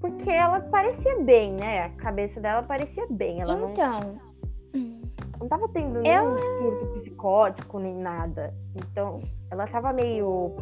Porque 0.00 0.30
ela 0.30 0.60
parecia 0.60 1.18
bem, 1.20 1.52
né? 1.52 1.86
A 1.86 1.90
cabeça 1.90 2.40
dela 2.40 2.62
parecia 2.62 3.06
bem. 3.10 3.40
Ela 3.40 3.54
então. 3.70 3.98
Não, 4.72 5.00
não 5.40 5.48
tava 5.48 5.68
tendo 5.68 6.00
nenhum 6.00 6.06
ela... 6.06 6.36
espírito 6.36 6.86
psicótico 6.94 7.78
nem 7.78 7.96
nada. 7.96 8.54
Então, 8.76 9.20
ela 9.50 9.66
tava 9.66 9.92
meio 9.92 10.54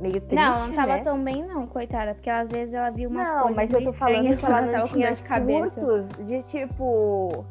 meio 0.00 0.20
triste, 0.22 0.34
Não, 0.34 0.68
não 0.68 0.74
tava 0.74 0.96
né? 0.96 1.04
tão 1.04 1.22
bem 1.22 1.46
não, 1.46 1.66
coitada, 1.66 2.14
porque 2.14 2.30
às 2.30 2.48
vezes 2.48 2.72
ela 2.72 2.88
viu 2.90 3.10
umas 3.10 3.28
não, 3.28 3.42
coisas 3.42 3.56
mas 3.56 3.70
eu 3.70 3.84
tô 3.84 3.92
falando 3.92 4.36
que 4.36 4.46
ela 4.46 4.60
não 4.62 4.88
tinha 4.88 5.12
de 5.12 5.18
surtos 5.18 6.08
de 6.24 6.42
tipo 6.44 7.44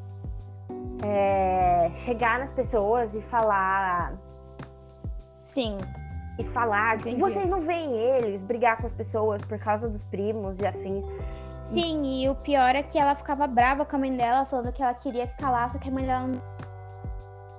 é, 1.05 1.91
chegar 1.97 2.39
nas 2.39 2.51
pessoas 2.51 3.13
e 3.13 3.21
falar 3.21 4.15
sim 5.41 5.77
e 6.39 6.43
falar 6.45 6.97
que 6.99 7.13
vocês 7.15 7.47
não 7.47 7.61
veem 7.61 7.93
eles 7.93 8.41
brigar 8.41 8.77
com 8.77 8.87
as 8.87 8.93
pessoas 8.93 9.41
por 9.43 9.59
causa 9.59 9.89
dos 9.89 10.03
primos 10.05 10.57
e 10.59 10.65
afins. 10.65 11.05
Sim, 11.61 12.23
e 12.23 12.29
o 12.29 12.35
pior 12.35 12.73
é 12.75 12.81
que 12.81 12.97
ela 12.97 13.13
ficava 13.13 13.45
brava 13.45 13.85
com 13.85 13.97
a 13.97 13.99
mãe 13.99 14.15
dela, 14.15 14.45
falando 14.45 14.71
que 14.71 14.81
ela 14.81 14.93
queria 14.93 15.27
ficar 15.27 15.51
lá, 15.51 15.67
só 15.67 15.77
que 15.77 15.89
a 15.89 15.91
mãe 15.91 16.05
dela 16.05 16.27
não 16.27 16.41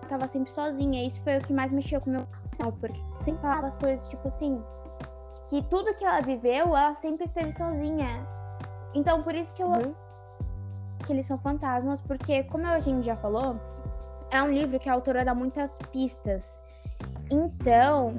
tava 0.08 0.26
sempre 0.26 0.50
sozinha. 0.50 1.06
Isso 1.06 1.22
foi 1.22 1.36
o 1.36 1.42
que 1.42 1.52
mais 1.52 1.70
mexeu 1.70 2.00
com 2.00 2.08
o 2.08 2.12
meu 2.14 2.26
coração, 2.26 2.72
porque 2.80 2.98
sempre 3.20 3.42
falava 3.42 3.66
as 3.66 3.76
coisas 3.76 4.08
tipo 4.08 4.26
assim, 4.26 4.60
que 5.48 5.62
tudo 5.64 5.94
que 5.94 6.04
ela 6.04 6.22
viveu, 6.22 6.74
ela 6.74 6.94
sempre 6.94 7.26
esteve 7.26 7.52
sozinha. 7.52 8.26
Então, 8.94 9.22
por 9.22 9.34
isso 9.34 9.52
que 9.52 9.62
eu 9.62 9.68
uhum. 9.68 9.94
que 11.06 11.12
eles 11.12 11.26
são 11.26 11.38
fantasmas, 11.38 12.00
porque 12.00 12.44
como 12.44 12.66
a 12.66 12.80
gente 12.80 13.04
já 13.04 13.16
falou, 13.16 13.60
é 14.30 14.42
um 14.42 14.48
livro 14.48 14.78
que 14.78 14.88
a 14.88 14.94
autora 14.94 15.24
dá 15.24 15.34
muitas 15.34 15.76
pistas. 15.92 16.62
Então, 17.30 18.14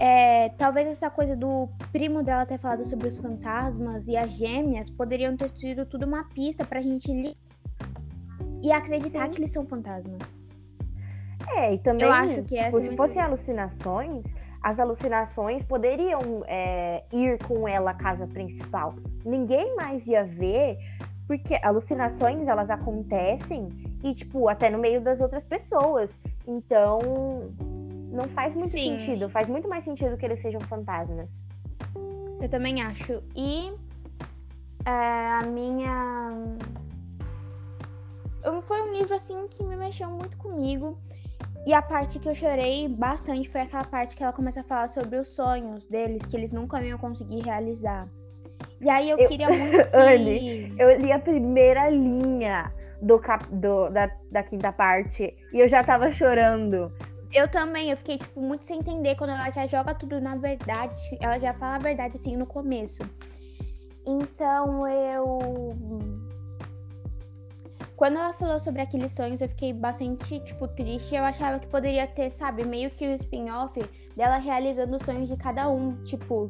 é, 0.00 0.48
talvez 0.56 0.88
essa 0.88 1.10
coisa 1.10 1.36
do 1.36 1.68
primo 1.92 2.22
dela 2.22 2.46
ter 2.46 2.58
falado 2.58 2.86
sobre 2.86 3.08
os 3.08 3.18
fantasmas 3.18 4.08
e 4.08 4.16
as 4.16 4.30
gêmeas 4.30 4.88
poderiam 4.88 5.36
ter 5.36 5.50
sido 5.50 5.84
tudo 5.84 6.06
uma 6.06 6.24
pista 6.24 6.64
pra 6.64 6.80
gente 6.80 7.12
ler 7.12 7.36
e 8.62 8.72
acreditar 8.72 9.26
Sim. 9.26 9.30
que 9.32 9.40
eles 9.40 9.50
são 9.50 9.66
fantasmas. 9.66 10.18
É, 11.54 11.74
e 11.74 11.78
também, 11.78 12.06
eu 12.06 12.12
acho 12.12 12.42
que 12.44 12.56
tipo, 12.56 12.80
se 12.80 12.96
fossem 12.96 13.20
alucinações, 13.20 14.24
as 14.62 14.80
alucinações 14.80 15.62
poderiam 15.64 16.44
é, 16.46 17.04
ir 17.12 17.38
com 17.44 17.68
ela 17.68 17.90
à 17.90 17.94
casa 17.94 18.26
principal. 18.26 18.94
Ninguém 19.22 19.76
mais 19.76 20.06
ia 20.06 20.24
ver, 20.24 20.78
porque 21.26 21.56
alucinações 21.62 22.48
elas 22.48 22.70
acontecem 22.70 23.68
e, 24.02 24.14
tipo, 24.14 24.48
até 24.48 24.70
no 24.70 24.78
meio 24.78 25.02
das 25.02 25.20
outras 25.20 25.44
pessoas. 25.44 26.18
Então, 26.46 26.98
não 28.10 28.24
faz 28.24 28.54
muito 28.54 28.70
Sim. 28.70 28.98
sentido. 28.98 29.28
Faz 29.28 29.48
muito 29.48 29.68
mais 29.68 29.84
sentido 29.84 30.16
que 30.16 30.24
eles 30.24 30.40
sejam 30.40 30.60
fantasmas. 30.62 31.30
Eu 32.40 32.48
também 32.48 32.82
acho. 32.82 33.22
E 33.36 33.72
é, 34.84 34.90
a 34.90 35.42
minha. 35.46 36.32
Foi 38.62 38.80
um 38.82 38.92
livro 38.94 39.14
assim 39.14 39.46
que 39.48 39.62
me 39.62 39.76
mexeu 39.76 40.08
muito 40.08 40.36
comigo. 40.36 40.98
E 41.66 41.74
a 41.74 41.82
parte 41.82 42.18
que 42.18 42.28
eu 42.28 42.34
chorei 42.34 42.88
bastante 42.88 43.48
foi 43.50 43.60
aquela 43.60 43.84
parte 43.84 44.16
que 44.16 44.22
ela 44.22 44.32
começa 44.32 44.60
a 44.60 44.64
falar 44.64 44.88
sobre 44.88 45.18
os 45.18 45.28
sonhos 45.28 45.84
deles, 45.84 46.24
que 46.24 46.34
eles 46.34 46.52
nunca 46.52 46.82
iam 46.82 46.98
conseguir 46.98 47.42
realizar. 47.42 48.08
E 48.80 48.88
aí 48.88 49.10
eu, 49.10 49.18
eu 49.18 49.28
queria 49.28 49.48
muito. 49.52 49.90
Que... 49.90 49.96
Anne, 49.96 50.74
eu 50.78 50.96
li 50.98 51.12
a 51.12 51.18
primeira 51.18 51.90
linha 51.90 52.72
do, 53.02 53.18
cap... 53.18 53.46
do 53.52 53.90
da, 53.90 54.10
da 54.30 54.42
quinta 54.42 54.72
parte 54.72 55.36
e 55.52 55.60
eu 55.60 55.68
já 55.68 55.84
tava 55.84 56.10
chorando. 56.10 56.90
Eu 57.32 57.48
também, 57.48 57.90
eu 57.90 57.96
fiquei, 57.96 58.18
tipo, 58.18 58.40
muito 58.40 58.64
sem 58.64 58.80
entender 58.80 59.14
quando 59.16 59.30
ela 59.30 59.50
já 59.50 59.66
joga 59.66 59.94
tudo 59.94 60.20
na 60.20 60.36
verdade. 60.36 61.00
Ela 61.20 61.38
já 61.38 61.54
fala 61.54 61.76
a 61.76 61.78
verdade, 61.78 62.16
assim, 62.16 62.36
no 62.36 62.46
começo. 62.46 63.02
Então 64.06 64.88
eu 64.88 65.38
quando 68.00 68.16
ela 68.16 68.32
falou 68.32 68.58
sobre 68.58 68.80
aqueles 68.80 69.12
sonhos, 69.12 69.42
eu 69.42 69.48
fiquei 69.50 69.74
bastante, 69.74 70.40
tipo, 70.40 70.66
triste. 70.66 71.14
Eu 71.14 71.22
achava 71.22 71.58
que 71.58 71.66
poderia 71.66 72.06
ter, 72.06 72.30
sabe, 72.30 72.64
meio 72.64 72.90
que 72.90 73.06
o 73.06 73.10
um 73.10 73.14
spin-off 73.14 73.78
dela 74.16 74.38
realizando 74.38 74.96
os 74.96 75.02
sonhos 75.02 75.28
de 75.28 75.36
cada 75.36 75.68
um. 75.68 76.02
Tipo, 76.04 76.48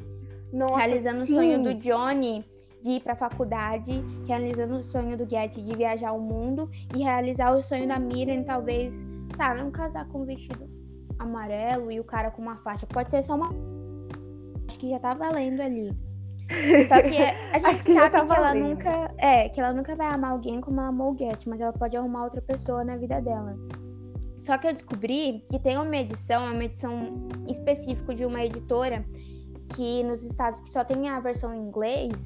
Nossa, 0.52 0.76
realizando 0.76 1.26
sim. 1.26 1.32
o 1.32 1.34
sonho 1.34 1.60
do 1.60 1.74
Johnny 1.74 2.44
de 2.80 2.92
ir 2.92 3.00
pra 3.00 3.16
faculdade, 3.16 4.00
realizando 4.28 4.76
o 4.76 4.82
sonho 4.84 5.16
do 5.16 5.28
Getty 5.28 5.60
de 5.60 5.76
viajar 5.76 6.12
o 6.12 6.20
mundo 6.20 6.70
e 6.94 7.02
realizar 7.02 7.50
o 7.50 7.60
sonho 7.60 7.88
da 7.88 7.98
Miriam, 7.98 8.44
talvez, 8.44 9.04
tá, 9.40 9.54
não 9.54 9.70
casar 9.70 10.06
com 10.08 10.20
um 10.20 10.24
vestido 10.26 10.68
amarelo 11.18 11.90
e 11.90 11.98
o 11.98 12.04
cara 12.04 12.30
com 12.30 12.42
uma 12.42 12.56
faixa. 12.56 12.86
Pode 12.86 13.10
ser 13.10 13.22
só 13.22 13.34
uma. 13.34 13.48
Acho 14.68 14.78
que 14.78 14.90
já 14.90 14.98
tá 14.98 15.14
valendo 15.14 15.60
ali. 15.60 15.90
Só 16.88 17.00
que 17.00 17.16
a 17.16 17.58
gente 17.58 17.84
que 17.84 17.94
sabe 17.94 18.10
tá 18.10 18.24
que 18.26 18.32
ela 18.32 18.54
nunca. 18.54 19.14
É, 19.16 19.48
que 19.48 19.58
ela 19.58 19.72
nunca 19.72 19.96
vai 19.96 20.08
amar 20.08 20.32
alguém 20.32 20.60
como 20.60 20.78
ela 20.80 20.88
amou 20.88 21.12
o 21.12 21.16
Get, 21.18 21.46
mas 21.46 21.60
ela 21.60 21.72
pode 21.72 21.96
arrumar 21.96 22.24
outra 22.24 22.42
pessoa 22.42 22.84
na 22.84 22.96
vida 22.96 23.20
dela. 23.20 23.56
Só 24.42 24.58
que 24.58 24.66
eu 24.66 24.72
descobri 24.72 25.44
que 25.50 25.58
tem 25.58 25.78
uma 25.78 25.96
edição, 25.96 26.46
é 26.46 26.50
uma 26.50 26.64
edição 26.64 27.28
específica 27.48 28.14
de 28.14 28.24
uma 28.24 28.44
editora 28.44 29.04
que 29.74 30.02
nos 30.02 30.22
estados 30.22 30.60
que 30.60 30.70
só 30.70 30.82
tem 30.82 31.08
a 31.08 31.20
versão 31.20 31.54
em 31.54 31.60
inglês, 31.60 32.24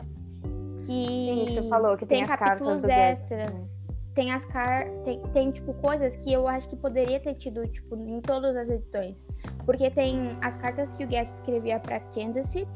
que 0.79 0.87
Sim, 0.87 1.47
você 1.49 1.69
falou 1.69 1.97
que 1.97 2.07
tem, 2.07 2.25
tem 2.25 2.37
capítulos 2.37 2.85
extras. 2.85 3.84
Tem 4.15 4.33
as 4.33 4.45
car 4.45 4.89
tem, 5.05 5.21
tem 5.33 5.51
tipo 5.51 5.75
coisas 5.75 6.15
que 6.17 6.33
eu 6.33 6.47
acho 6.47 6.69
que 6.69 6.77
poderia 6.77 7.19
ter 7.19 7.35
tido 7.35 7.67
tipo 7.67 7.97
em 7.97 8.21
todas 8.21 8.57
as 8.57 8.69
edições, 8.69 9.25
porque 9.67 9.91
tem 9.91 10.39
as 10.41 10.57
cartas 10.57 10.93
que 10.93 11.05
o 11.05 11.11
Get 11.11 11.29
escrevia 11.29 11.81
para 11.81 11.99
Candace 12.01 12.67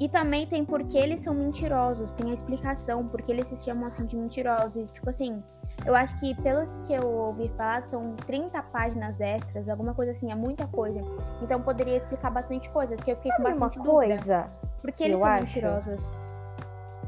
e 0.00 0.08
também 0.08 0.46
tem 0.46 0.64
porque 0.64 0.96
eles 0.96 1.20
são 1.20 1.34
mentirosos, 1.34 2.12
tem 2.12 2.30
a 2.30 2.34
explicação 2.34 3.06
porque 3.06 3.30
eles 3.32 3.48
se 3.48 3.56
chamam 3.64 3.86
assim 3.86 4.06
de 4.06 4.16
mentirosos. 4.16 4.90
Tipo 4.92 5.10
assim, 5.10 5.42
eu 5.84 5.94
acho 5.94 6.18
que 6.20 6.34
pelo 6.40 6.66
que 6.86 6.92
eu 6.94 7.06
ouvi 7.06 7.48
falar, 7.56 7.82
são 7.82 8.14
30 8.26 8.62
páginas 8.62 9.20
extras, 9.20 9.68
alguma 9.68 9.92
coisa 9.92 10.12
assim, 10.12 10.30
é 10.30 10.34
muita 10.36 10.66
coisa. 10.68 11.00
Então 11.42 11.60
poderia 11.60 11.96
explicar 11.96 12.30
bastante 12.30 12.70
coisas, 12.70 12.98
que 13.00 13.10
eu 13.10 13.16
fiquei 13.16 13.32
Sabe 13.32 13.42
com 13.42 13.50
bastante 13.50 13.78
uma 13.78 13.84
dúvida. 13.84 14.16
coisa 14.16 14.50
porque 14.80 15.04
eles 15.04 15.18
são 15.18 15.28
acho? 15.28 15.44
mentirosos. 15.44 16.12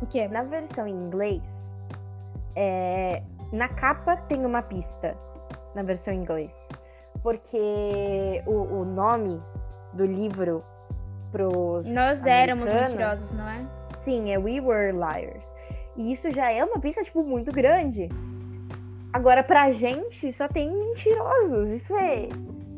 O 0.02 0.06
quê? 0.06 0.28
Na 0.28 0.42
versão 0.42 0.86
em 0.86 0.94
inglês, 0.94 1.42
é... 2.56 3.22
na 3.52 3.68
capa 3.68 4.16
tem 4.16 4.44
uma 4.44 4.62
pista, 4.62 5.16
na 5.74 5.82
versão 5.82 6.14
em 6.14 6.18
inglês. 6.18 6.52
Porque 7.22 8.42
o, 8.46 8.52
o 8.52 8.84
nome 8.84 9.40
do 9.92 10.06
livro 10.06 10.64
pros. 11.30 11.86
Nós 11.86 12.24
éramos 12.24 12.70
mentirosos, 12.70 13.32
não 13.32 13.48
é? 13.48 13.66
Sim, 14.00 14.30
é 14.32 14.38
We 14.38 14.60
Were 14.60 14.92
Liars. 14.92 15.54
E 15.96 16.12
isso 16.12 16.30
já 16.30 16.50
é 16.50 16.64
uma 16.64 16.80
pista, 16.80 17.02
tipo, 17.02 17.22
muito 17.22 17.52
grande. 17.52 18.08
Agora, 19.12 19.42
pra 19.42 19.72
gente, 19.72 20.32
só 20.32 20.48
tem 20.48 20.70
mentirosos. 20.70 21.70
Isso 21.70 21.94
é. 21.96 22.28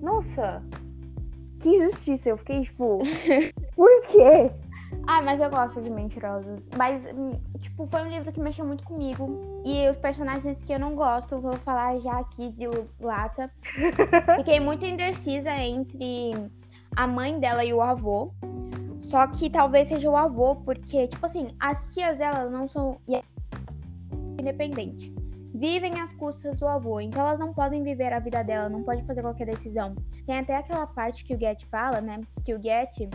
Nossa! 0.00 0.62
Que 1.60 1.68
injustiça. 1.68 2.30
Eu 2.30 2.36
fiquei, 2.36 2.62
tipo. 2.62 2.98
Por 3.76 4.02
quê? 4.02 4.50
Ah, 5.06 5.20
mas 5.20 5.40
eu 5.40 5.50
gosto 5.50 5.80
de 5.80 5.90
Mentirosos. 5.90 6.68
Mas, 6.76 7.04
tipo, 7.60 7.86
foi 7.86 8.02
um 8.02 8.08
livro 8.08 8.32
que 8.32 8.40
mexeu 8.40 8.64
muito 8.64 8.84
comigo. 8.84 9.62
E 9.64 9.88
os 9.88 9.96
personagens 9.96 10.62
que 10.62 10.72
eu 10.72 10.78
não 10.78 10.94
gosto, 10.94 11.40
vou 11.40 11.56
falar 11.56 11.98
já 11.98 12.18
aqui 12.18 12.50
de 12.50 12.66
lata. 13.00 13.50
Fiquei 14.38 14.60
muito 14.60 14.86
indecisa 14.86 15.50
entre 15.56 16.32
a 16.96 17.06
mãe 17.06 17.38
dela 17.38 17.64
e 17.64 17.72
o 17.72 17.80
avô. 17.80 18.32
Só 19.00 19.26
que 19.26 19.50
talvez 19.50 19.88
seja 19.88 20.08
o 20.08 20.16
avô, 20.16 20.56
porque, 20.56 21.08
tipo 21.08 21.26
assim, 21.26 21.54
as 21.58 21.92
tias 21.92 22.18
dela 22.18 22.48
não 22.48 22.68
são 22.68 22.98
independentes. 24.38 25.14
Vivem 25.54 26.00
às 26.00 26.12
custas 26.12 26.58
do 26.58 26.66
avô, 26.66 27.00
então 27.00 27.20
elas 27.20 27.38
não 27.38 27.52
podem 27.52 27.82
viver 27.82 28.12
a 28.12 28.18
vida 28.18 28.42
dela, 28.42 28.68
não 28.68 28.82
pode 28.82 29.02
fazer 29.04 29.20
qualquer 29.20 29.46
decisão. 29.46 29.94
Tem 30.24 30.38
até 30.38 30.56
aquela 30.56 30.86
parte 30.86 31.24
que 31.24 31.34
o 31.34 31.38
Get 31.38 31.66
fala, 31.66 32.00
né? 32.00 32.20
Que 32.42 32.54
o 32.54 32.62
Get 32.62 33.08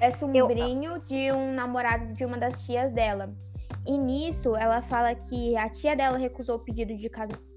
é 0.00 0.10
sobrinho 0.10 0.92
Eu... 0.94 0.98
de 0.98 1.32
um 1.32 1.54
namorado 1.54 2.12
de 2.14 2.24
uma 2.24 2.38
das 2.38 2.64
tias 2.64 2.92
dela. 2.92 3.32
E 3.86 3.96
nisso 3.96 4.56
ela 4.56 4.82
fala 4.82 5.14
que 5.14 5.56
a 5.56 5.68
tia 5.68 5.94
dela 5.94 6.18
recusou 6.18 6.56
o 6.56 6.58
pedido 6.58 6.96
de 6.96 7.08
casamento. 7.08 7.50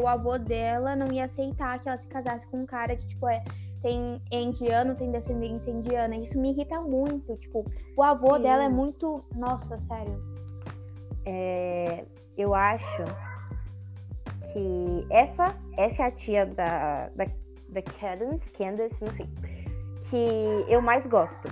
O 0.00 0.06
avô 0.06 0.36
dela 0.36 0.96
não 0.96 1.12
ia 1.12 1.24
aceitar 1.24 1.78
que 1.78 1.88
ela 1.88 1.96
se 1.96 2.08
casasse 2.08 2.46
com 2.48 2.62
um 2.62 2.66
cara 2.66 2.96
que, 2.96 3.06
tipo, 3.06 3.28
é 3.28 3.42
tem 3.82 4.20
é 4.32 4.40
indiano, 4.40 4.96
tem 4.96 5.10
descendência 5.10 5.70
indiana. 5.70 6.16
Isso 6.16 6.38
me 6.40 6.50
irrita 6.50 6.80
muito. 6.80 7.36
Tipo, 7.36 7.64
o 7.96 8.02
avô 8.02 8.36
Sim. 8.36 8.42
dela 8.42 8.64
é 8.64 8.68
muito. 8.68 9.24
Nossa, 9.34 9.78
sério. 9.78 10.20
É, 11.24 12.04
eu 12.36 12.54
acho 12.54 13.04
que 14.52 15.06
essa, 15.10 15.54
essa 15.76 16.02
é 16.02 16.06
a 16.06 16.10
tia 16.10 16.46
da, 16.46 17.08
da, 17.10 17.26
da 17.68 17.82
Cadence, 17.82 18.50
Candace, 18.52 19.04
não 19.04 19.12
sei, 19.14 19.28
que 20.10 20.64
eu 20.68 20.80
mais 20.80 21.06
gosto. 21.06 21.48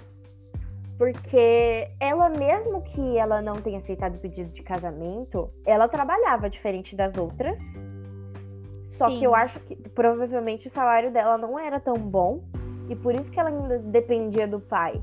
Porque 0.97 1.89
ela, 1.99 2.29
mesmo 2.29 2.83
que 2.83 3.17
ela 3.19 3.43
não 3.43 3.55
tenha 3.55 3.79
aceitado 3.79 4.15
o 4.15 4.19
pedido 4.19 4.51
de 4.51 4.63
casamento, 4.63 5.51
ela 5.67 5.89
trabalhava 5.89 6.49
diferente 6.49 6.95
das 6.95 7.17
outras. 7.17 7.61
Só 8.85 9.09
Sim. 9.09 9.19
que 9.19 9.25
eu 9.25 9.35
acho 9.35 9.59
que 9.61 9.75
provavelmente 9.91 10.69
o 10.69 10.71
salário 10.71 11.11
dela 11.13 11.37
não 11.37 11.59
era 11.59 11.81
tão 11.81 11.95
bom. 11.95 12.45
E 12.89 12.95
por 12.95 13.15
isso 13.15 13.31
que 13.31 13.41
ela 13.41 13.49
ainda 13.49 13.79
dependia 13.79 14.47
do 14.47 14.61
pai. 14.61 15.03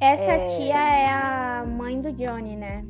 Essa 0.00 0.32
É. 0.32 0.44
tia 0.46 0.76
é 0.76 1.06
a 1.06 1.64
mãe 1.66 2.00
do 2.00 2.12
Johnny, 2.12 2.56
né? 2.56 2.84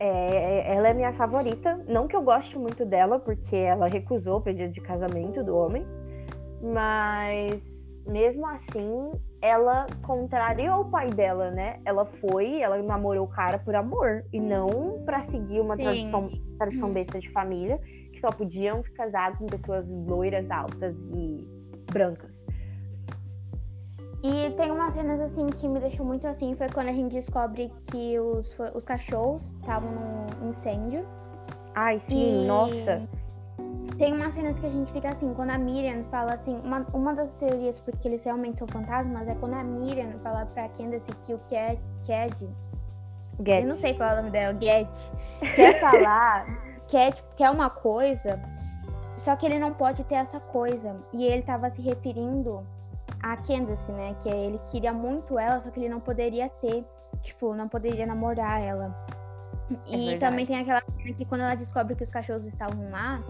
É, 0.00 0.76
ela 0.76 0.88
é 0.88 0.94
minha 0.94 1.12
favorita. 1.12 1.78
Não 1.88 2.06
que 2.06 2.14
eu 2.14 2.22
goste 2.22 2.56
muito 2.56 2.86
dela, 2.86 3.18
porque 3.18 3.56
ela 3.56 3.88
recusou 3.88 4.36
o 4.38 4.40
pedido 4.40 4.72
de 4.72 4.80
casamento 4.80 5.42
do 5.42 5.56
homem. 5.56 5.84
Mas 6.62 7.78
mesmo 8.06 8.46
assim, 8.46 9.12
ela 9.40 9.86
contrariou 10.02 10.80
o 10.80 10.84
pai 10.90 11.10
dela, 11.10 11.50
né? 11.50 11.80
Ela 11.84 12.04
foi, 12.06 12.60
ela 12.60 12.80
namorou 12.82 13.24
o 13.24 13.28
cara 13.28 13.58
por 13.58 13.74
amor. 13.74 14.24
E 14.32 14.40
não 14.40 15.02
pra 15.04 15.22
seguir 15.22 15.60
uma 15.60 15.76
Sim. 15.76 15.82
tradição, 15.82 16.30
tradição 16.58 16.92
besta 16.92 17.18
de 17.18 17.30
família, 17.30 17.78
que 18.12 18.20
só 18.20 18.32
podiam 18.32 18.82
se 18.82 18.90
casar 18.92 19.36
com 19.36 19.46
pessoas 19.46 19.86
loiras, 19.88 20.50
altas 20.50 20.96
e 21.14 21.46
brancas. 21.92 22.44
E 24.22 24.50
tem 24.56 24.70
umas 24.72 24.94
cenas 24.94 25.20
assim 25.20 25.46
que 25.46 25.68
me 25.68 25.78
deixou 25.78 26.04
muito 26.04 26.26
assim, 26.26 26.56
foi 26.56 26.68
quando 26.68 26.88
a 26.88 26.92
gente 26.92 27.12
descobre 27.12 27.70
que 27.84 28.18
os, 28.18 28.56
os 28.74 28.84
cachorros 28.84 29.44
estavam 29.60 29.90
no 30.40 30.48
incêndio. 30.48 31.06
Ai, 31.72 32.00
sim, 32.00 32.42
E 32.42 32.46
nossa. 32.46 33.08
Tem 33.98 34.12
umas 34.12 34.32
cenas 34.32 34.58
que 34.58 34.66
a 34.66 34.70
gente 34.70 34.92
fica 34.92 35.08
assim, 35.08 35.34
quando 35.34 35.50
a 35.50 35.58
Miriam 35.58 36.04
fala 36.04 36.34
assim, 36.34 36.56
uma, 36.64 36.86
uma 36.92 37.14
das 37.14 37.34
teorias 37.34 37.80
porque 37.80 38.06
eles 38.06 38.24
realmente 38.24 38.58
são 38.58 38.68
fantasmas 38.68 39.26
é 39.26 39.34
quando 39.34 39.54
a 39.54 39.64
Miriam 39.64 40.12
fala 40.22 40.46
pra 40.46 40.68
Candace 40.68 41.10
que 41.26 41.34
o 41.34 41.40
Cad, 41.50 41.78
Cad 42.06 42.48
Get. 43.44 43.62
eu 43.62 43.68
não 43.68 43.74
sei 43.74 43.94
falar 43.94 44.14
o 44.14 44.16
nome 44.18 44.30
dela, 44.30 44.56
Get, 44.60 44.88
quer 45.54 45.80
falar, 45.80 46.46
quer, 46.86 47.12
tipo, 47.12 47.28
quer 47.36 47.50
uma 47.50 47.68
coisa, 47.68 48.40
só 49.18 49.34
que 49.34 49.44
ele 49.44 49.58
não 49.58 49.74
pode 49.74 50.04
ter 50.04 50.14
essa 50.14 50.38
coisa. 50.38 50.96
E 51.12 51.24
ele 51.24 51.42
tava 51.42 51.68
se 51.68 51.82
referindo 51.82 52.64
a 53.20 53.36
Candace, 53.36 53.90
né? 53.90 54.14
Que 54.22 54.28
ele 54.28 54.60
queria 54.70 54.92
muito 54.92 55.38
ela, 55.38 55.60
só 55.60 55.70
que 55.70 55.80
ele 55.80 55.88
não 55.88 56.00
poderia 56.00 56.48
ter, 56.48 56.84
tipo, 57.22 57.52
não 57.52 57.68
poderia 57.68 58.06
namorar 58.06 58.62
ela. 58.62 58.96
E 59.86 59.96
verdade. 59.96 60.18
também 60.18 60.46
tem 60.46 60.60
aquela 60.60 60.82
cena 60.96 61.14
que 61.14 61.24
quando 61.24 61.42
ela 61.42 61.54
descobre 61.54 61.94
que 61.94 62.02
os 62.02 62.10
cachorros 62.10 62.44
estavam 62.44 62.90
lá, 62.90 63.22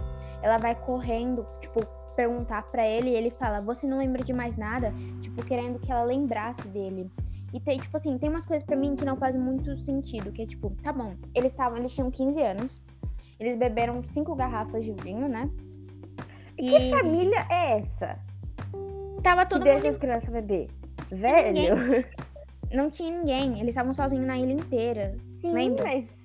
ela 0.43 0.59
vai 0.59 0.75
correndo, 0.75 1.47
tipo, 1.61 1.85
perguntar 2.17 2.63
pra 2.71 2.87
ele 2.87 3.11
e 3.11 3.15
ele 3.15 3.31
fala: 3.31 3.61
"Você 3.61 3.87
não 3.87 3.99
lembra 3.99 4.23
de 4.23 4.33
mais 4.33 4.57
nada?", 4.57 4.93
tipo, 5.21 5.45
querendo 5.45 5.79
que 5.79 5.91
ela 5.91 6.03
lembrasse 6.05 6.67
dele. 6.69 7.11
E 7.53 7.61
tem, 7.61 7.79
tipo 7.79 7.97
assim, 7.97 8.19
tem 8.19 8.29
umas 8.29 8.45
coisas 8.45 8.65
pra 8.67 8.77
mim 8.77 8.95
que 8.95 9.05
não 9.05 9.17
fazem 9.17 9.41
muito 9.41 9.77
sentido, 9.79 10.31
que 10.33 10.43
é 10.43 10.47
tipo, 10.47 10.71
tá 10.83 10.93
bom, 10.93 11.15
eles 11.35 11.53
estavam, 11.53 11.79
eles 11.79 11.93
tinham 11.93 12.11
15 12.11 12.43
anos. 12.43 12.85
Eles 13.41 13.57
beberam 13.57 14.03
cinco 14.03 14.35
garrafas 14.35 14.85
de 14.85 14.93
vinho, 14.93 15.29
né? 15.29 15.49
E 16.59 16.69
que 16.71 16.91
família 16.91 17.47
é 17.49 17.79
essa? 17.79 18.19
tava 19.23 19.45
Que 19.45 19.51
todo 19.51 19.63
deixa 19.65 19.85
mundo 19.85 19.93
as 19.93 19.97
crianças 19.97 20.29
beber? 20.29 20.69
Velho. 21.11 22.05
não 22.73 22.91
tinha 22.91 23.17
ninguém, 23.17 23.61
eles 23.61 23.71
estavam 23.71 23.95
sozinhos 23.95 24.27
na 24.27 24.37
ilha 24.37 24.53
inteira. 24.53 25.17
Sim, 25.41 25.53
Lembra? 25.53 25.85
mas 25.85 26.18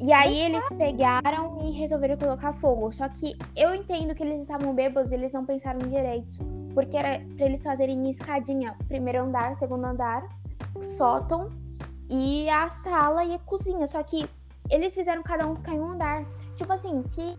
E 0.00 0.12
aí 0.14 0.40
eles 0.40 0.66
pegaram 0.78 1.58
e 1.62 1.72
resolveram 1.72 2.16
colocar 2.16 2.54
fogo. 2.54 2.90
Só 2.90 3.06
que 3.08 3.36
eu 3.54 3.74
entendo 3.74 4.14
que 4.14 4.22
eles 4.22 4.40
estavam 4.40 4.74
bêbados 4.74 5.12
e 5.12 5.14
eles 5.14 5.32
não 5.32 5.44
pensaram 5.44 5.78
direito. 5.78 6.38
Porque 6.72 6.96
era 6.96 7.22
pra 7.36 7.46
eles 7.46 7.62
fazerem 7.62 8.10
escadinha. 8.10 8.74
Primeiro 8.88 9.24
andar, 9.24 9.54
segundo 9.56 9.84
andar, 9.84 10.26
sótão 10.96 11.50
e 12.08 12.48
a 12.48 12.68
sala 12.70 13.24
e 13.24 13.34
a 13.34 13.38
cozinha. 13.40 13.86
Só 13.86 14.02
que 14.02 14.26
eles 14.70 14.94
fizeram 14.94 15.22
cada 15.22 15.46
um 15.46 15.54
ficar 15.56 15.74
em 15.74 15.80
um 15.80 15.92
andar. 15.92 16.24
Tipo 16.56 16.72
assim, 16.72 17.02
se 17.02 17.38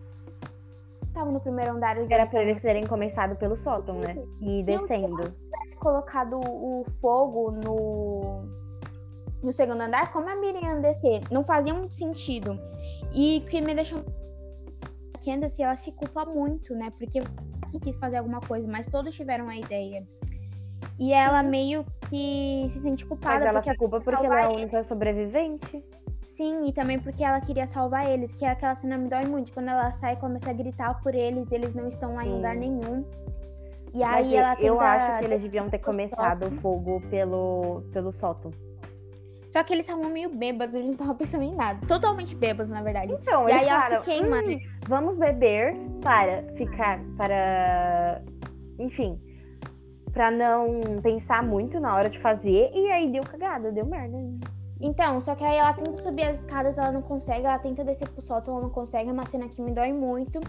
estavam 1.04 1.32
no 1.32 1.40
primeiro 1.40 1.72
andar 1.72 2.00
e 2.00 2.12
era 2.12 2.26
pra 2.26 2.42
eles 2.42 2.60
terem 2.60 2.86
começado 2.86 3.34
pelo 3.36 3.56
sótão, 3.56 3.96
né? 3.96 4.16
E 4.40 4.62
descendo. 4.62 5.16
tivesse 5.16 5.76
colocado 5.76 6.38
o 6.38 6.84
fogo 7.00 7.50
no, 7.50 8.61
no 9.42 9.52
segundo 9.52 9.80
andar, 9.80 10.12
como 10.12 10.28
a 10.28 10.36
Miriam 10.36 10.80
descer? 10.80 11.22
Não 11.30 11.44
fazia 11.44 11.74
muito 11.74 11.94
sentido. 11.94 12.58
E 13.14 13.44
que 13.48 13.60
me 13.60 13.74
deixou. 13.74 14.00
A 15.14 15.24
Candace, 15.24 15.62
ela 15.62 15.76
se 15.76 15.92
culpa 15.92 16.24
muito, 16.24 16.74
né? 16.74 16.92
Porque 16.98 17.20
que 17.72 17.80
quis 17.80 17.96
fazer 17.96 18.18
alguma 18.18 18.40
coisa, 18.40 18.68
mas 18.68 18.86
todos 18.86 19.14
tiveram 19.14 19.48
a 19.48 19.56
ideia. 19.56 20.06
E 20.98 21.12
ela 21.12 21.42
meio 21.42 21.84
que 22.08 22.68
se 22.70 22.80
sente 22.80 23.04
culpada 23.06 23.36
Mas 23.36 23.46
ela 23.46 23.62
se 23.62 23.74
culpa 23.76 24.00
porque 24.00 24.26
ela 24.26 24.40
é 24.40 24.44
a 24.44 24.50
única 24.50 24.82
sobrevivente. 24.82 25.84
Sim, 26.22 26.66
e 26.66 26.72
também 26.72 26.98
porque 26.98 27.22
ela 27.22 27.40
queria 27.40 27.66
salvar 27.66 28.10
eles, 28.10 28.32
que 28.32 28.44
aquela 28.44 28.74
cena 28.74 28.96
me 28.96 29.08
dói 29.08 29.26
muito. 29.26 29.52
Quando 29.52 29.68
ela 29.68 29.90
sai 29.92 30.14
e 30.14 30.16
começa 30.16 30.50
a 30.50 30.52
gritar 30.52 31.00
por 31.02 31.14
eles, 31.14 31.50
eles 31.50 31.74
não 31.74 31.88
estão 31.88 32.14
lá 32.14 32.24
em 32.24 32.28
Sim. 32.28 32.36
lugar 32.36 32.56
nenhum. 32.56 33.04
E 33.94 33.98
Mas 33.98 34.26
aí 34.26 34.34
eu, 34.34 34.40
ela 34.40 34.56
tenta... 34.56 34.66
eu 34.66 34.80
acho 34.80 35.18
que 35.18 35.24
eles 35.26 35.42
deviam 35.42 35.68
ter 35.68 35.78
começado 35.78 36.46
o 36.46 36.50
fogo 36.60 37.02
pelo, 37.10 37.82
pelo 37.92 38.12
sótão. 38.12 38.50
Só 39.52 39.62
que 39.62 39.72
eles 39.74 39.86
estavam 39.86 40.10
meio 40.10 40.30
bêbados, 40.30 40.74
eles 40.74 40.86
não 40.86 40.92
estavam 40.92 41.14
pensando 41.14 41.44
em 41.44 41.54
nada. 41.54 41.86
Totalmente 41.86 42.34
bêbados, 42.34 42.72
na 42.72 42.82
verdade. 42.82 43.12
Então, 43.12 43.46
e 43.48 43.52
aí 43.52 43.68
ela 43.68 43.82
falaram, 43.82 44.02
se 44.02 44.10
queima, 44.10 44.38
"Hum, 44.38 44.58
vamos 44.88 45.18
beber 45.18 45.76
para 46.00 46.42
ficar, 46.56 47.00
para, 47.18 48.22
enfim, 48.78 49.20
para 50.12 50.30
não 50.30 50.80
pensar 51.02 51.42
muito 51.42 51.78
na 51.78 51.94
hora 51.94 52.08
de 52.08 52.18
fazer. 52.18 52.70
E 52.74 52.90
aí 52.90 53.10
deu 53.12 53.22
cagada, 53.22 53.70
deu 53.70 53.84
merda. 53.84 54.16
Então, 54.80 55.20
só 55.20 55.34
que 55.34 55.44
aí 55.44 55.56
ela 55.56 55.72
tenta 55.74 55.96
subir 55.98 56.24
as 56.24 56.40
escadas, 56.40 56.76
ela 56.76 56.90
não 56.90 57.02
consegue. 57.02 57.46
Ela 57.46 57.58
tenta 57.58 57.84
descer 57.84 58.08
pro 58.08 58.20
sótão, 58.20 58.54
ela 58.54 58.62
não 58.64 58.70
consegue. 58.70 59.08
É 59.08 59.12
uma 59.12 59.26
cena 59.26 59.48
que 59.48 59.60
me 59.60 59.72
dói 59.72 59.92
muito. 59.92 60.40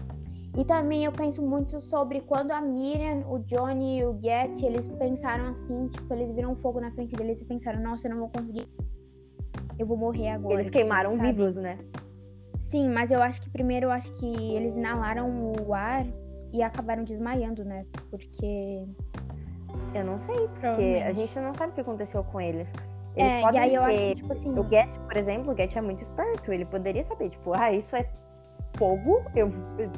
E 0.56 0.64
também 0.64 1.04
eu 1.04 1.10
penso 1.12 1.42
muito 1.42 1.80
sobre 1.80 2.20
quando 2.20 2.52
a 2.52 2.60
Miriam, 2.60 3.24
o 3.28 3.40
Johnny 3.40 3.98
e 3.98 4.04
o 4.04 4.16
Get, 4.22 4.62
eles 4.62 4.86
pensaram 4.88 5.46
assim, 5.48 5.88
tipo, 5.88 6.12
eles 6.14 6.32
viram 6.32 6.54
fogo 6.56 6.80
na 6.80 6.92
frente 6.92 7.14
deles 7.16 7.40
e 7.40 7.44
pensaram, 7.44 7.80
nossa, 7.82 8.06
eu 8.06 8.12
não 8.12 8.18
vou 8.20 8.28
conseguir. 8.28 8.68
Eu 9.76 9.86
vou 9.86 9.96
morrer 9.96 10.28
agora. 10.28 10.54
Eles 10.54 10.70
queimaram 10.70 11.10
sabe? 11.10 11.32
vivos, 11.32 11.56
né? 11.56 11.78
Sim, 12.60 12.88
mas 12.88 13.10
eu 13.10 13.20
acho 13.20 13.42
que 13.42 13.50
primeiro 13.50 13.86
eu 13.86 13.90
acho 13.90 14.12
que 14.12 14.26
eles 14.54 14.76
inalaram 14.76 15.52
o 15.60 15.74
ar 15.74 16.06
e 16.52 16.62
acabaram 16.62 17.02
desmaiando, 17.02 17.64
né? 17.64 17.84
Porque. 18.10 18.84
Eu 19.92 20.04
não 20.04 20.18
sei, 20.20 20.48
porque 20.48 21.02
a 21.04 21.12
gente 21.12 21.36
não 21.40 21.52
sabe 21.54 21.72
o 21.72 21.74
que 21.74 21.80
aconteceu 21.80 22.22
com 22.22 22.40
eles. 22.40 22.68
Eles 23.16 23.32
É, 23.32 23.38
e 23.40 23.42
podem 23.42 23.60
aí 23.60 23.74
eu 23.74 23.82
acho 23.82 24.00
ter- 24.00 24.08
que, 24.10 24.14
tipo 24.22 24.32
assim. 24.32 24.58
O 24.58 24.68
Get, 24.68 24.96
por 25.00 25.16
exemplo, 25.16 25.52
o 25.52 25.56
Get 25.56 25.74
é 25.74 25.80
muito 25.80 26.02
esperto. 26.02 26.52
Ele 26.52 26.64
poderia 26.64 27.04
saber, 27.04 27.30
tipo, 27.30 27.52
ah, 27.54 27.72
isso 27.72 27.94
é 27.96 28.08
fogo, 28.76 29.24
eu, 29.34 29.52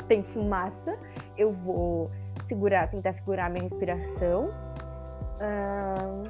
tem 0.09 0.23
fumaça, 0.23 0.99
eu 1.37 1.53
vou 1.53 2.11
segurar, 2.45 2.89
tentar 2.89 3.13
segurar 3.13 3.47
a 3.47 3.51
minha 3.51 3.63
respiração. 3.63 4.51
Ahn, 5.41 6.25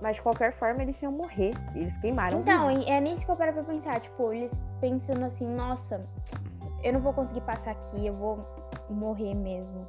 mas 0.00 0.16
de 0.16 0.22
qualquer 0.22 0.52
forma, 0.52 0.82
eles 0.82 1.00
iam 1.00 1.12
morrer. 1.12 1.52
Eles 1.74 1.96
queimaram. 1.98 2.40
Então, 2.40 2.68
vivos. 2.68 2.86
e 2.86 2.90
é 2.90 3.00
nisso 3.00 3.24
que 3.24 3.30
eu 3.30 3.36
paro 3.36 3.52
pra 3.52 3.62
pensar, 3.62 4.00
tipo, 4.00 4.32
eles 4.32 4.52
pensando 4.80 5.24
assim, 5.24 5.46
nossa, 5.46 6.04
eu 6.82 6.92
não 6.92 7.00
vou 7.00 7.12
conseguir 7.12 7.40
passar 7.42 7.70
aqui, 7.70 8.06
eu 8.06 8.14
vou 8.14 8.44
morrer 8.90 9.34
mesmo. 9.34 9.86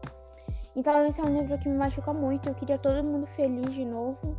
Então, 0.75 1.05
esse 1.07 1.19
é 1.19 1.23
um 1.23 1.39
livro 1.39 1.57
que 1.57 1.67
me 1.67 1.75
machuca 1.75 2.13
muito. 2.13 2.47
Eu 2.47 2.55
queria 2.55 2.77
todo 2.77 3.03
mundo 3.03 3.25
feliz 3.25 3.71
de 3.73 3.85
novo. 3.85 4.35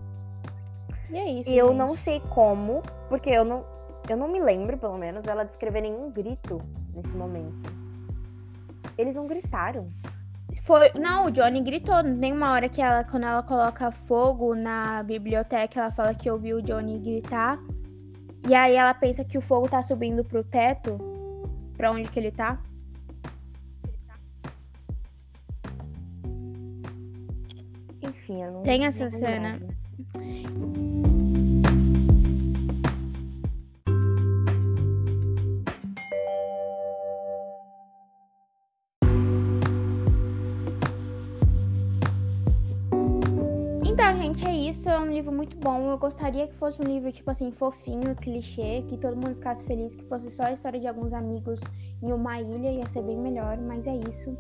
E 1.11 1.17
é 1.17 1.31
isso. 1.31 1.51
E 1.51 1.59
eu 1.59 1.69
gente. 1.69 1.79
não 1.79 1.97
sei 1.97 2.21
como, 2.31 2.83
porque 3.09 3.31
eu 3.31 3.45
não, 3.45 3.65
eu 4.09 4.17
não 4.17 4.29
me 4.29 4.41
lembro, 4.41 4.77
pelo 4.77 4.99
menos, 4.99 5.27
ela 5.27 5.45
descrever 5.45 5.81
nenhum 5.81 6.11
grito 6.11 6.61
nesse 6.95 7.17
momento. 7.17 7.73
Eles 8.99 9.15
não 9.15 9.27
gritaram. 9.27 9.89
Foi... 10.63 10.93
Não, 10.95 11.27
o 11.27 11.31
Johnny 11.31 11.61
gritou. 11.61 12.03
Tem 12.21 12.33
uma 12.33 12.53
hora 12.53 12.69
que 12.69 12.81
ela, 12.81 13.05
quando 13.05 13.25
ela 13.25 13.43
coloca 13.43 13.91
fogo 13.91 14.55
na 14.55 15.03
biblioteca, 15.03 15.81
ela 15.81 15.91
fala 15.91 16.15
que 16.15 16.31
ouviu 16.31 16.59
o 16.59 16.63
Johnny 16.63 16.99
gritar. 16.99 17.59
E 18.49 18.55
aí 18.55 18.75
ela 18.75 18.95
pensa 18.95 19.25
que 19.25 19.39
o 19.39 19.41
fogo 19.41 19.69
tá 19.69 19.83
subindo 19.83 20.25
pro 20.25 20.45
teto. 20.45 20.99
Pra 21.77 21.91
onde 21.91 22.09
que 22.09 22.21
ele 22.21 22.31
tá. 22.31 22.61
Enfim, 28.03 28.43
eu 28.43 28.53
não. 28.53 28.63
Tem 28.63 28.85
essa 28.85 29.11
cena. 29.11 29.59
lembrava. 30.19 31.04
Isso. 44.85 44.91
É 44.91 44.99
um 44.99 45.07
livro 45.07 45.33
muito 45.33 45.57
bom. 45.57 45.91
Eu 45.91 45.99
gostaria 45.99 46.47
que 46.47 46.55
fosse 46.55 46.81
um 46.81 46.85
livro, 46.85 47.11
tipo 47.11 47.31
assim, 47.31 47.51
fofinho, 47.51 48.15
clichê, 48.17 48.85
que 48.89 48.99
todo 48.99 49.17
mundo 49.17 49.35
ficasse 49.35 49.65
feliz, 49.65 49.95
que 49.95 50.05
fosse 50.05 50.31
só 50.31 50.45
a 50.45 50.53
história 50.53 50.79
de 50.79 50.87
alguns 50.87 51.13
amigos 51.13 51.61
em 52.03 52.13
uma 52.13 52.41
ilha, 52.41 52.71
ia 52.71 52.89
ser 52.91 53.03
bem 53.03 53.17
melhor, 53.17 53.57
mas 53.59 53.87
é 53.87 53.97
isso. 54.11 54.37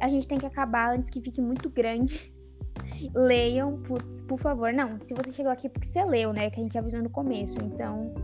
A 0.00 0.08
gente 0.08 0.28
tem 0.28 0.38
que 0.38 0.46
acabar 0.46 0.94
antes 0.94 1.10
que 1.10 1.20
fique 1.20 1.40
muito 1.40 1.68
grande. 1.68 2.32
Leiam, 3.12 3.80
por, 3.82 4.02
por 4.28 4.38
favor. 4.38 4.72
Não, 4.72 4.98
se 5.04 5.14
você 5.14 5.32
chegou 5.32 5.50
aqui 5.50 5.66
é 5.66 5.70
porque 5.70 5.88
você 5.88 6.04
leu, 6.04 6.32
né? 6.32 6.48
Que 6.48 6.60
a 6.60 6.62
gente 6.62 6.78
avisou 6.78 7.02
no 7.02 7.10
começo. 7.10 7.58
Então. 7.60 8.14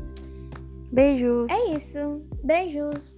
Beijos. 0.92 1.50
É 1.50 1.74
isso. 1.74 2.22
Beijos. 2.44 3.13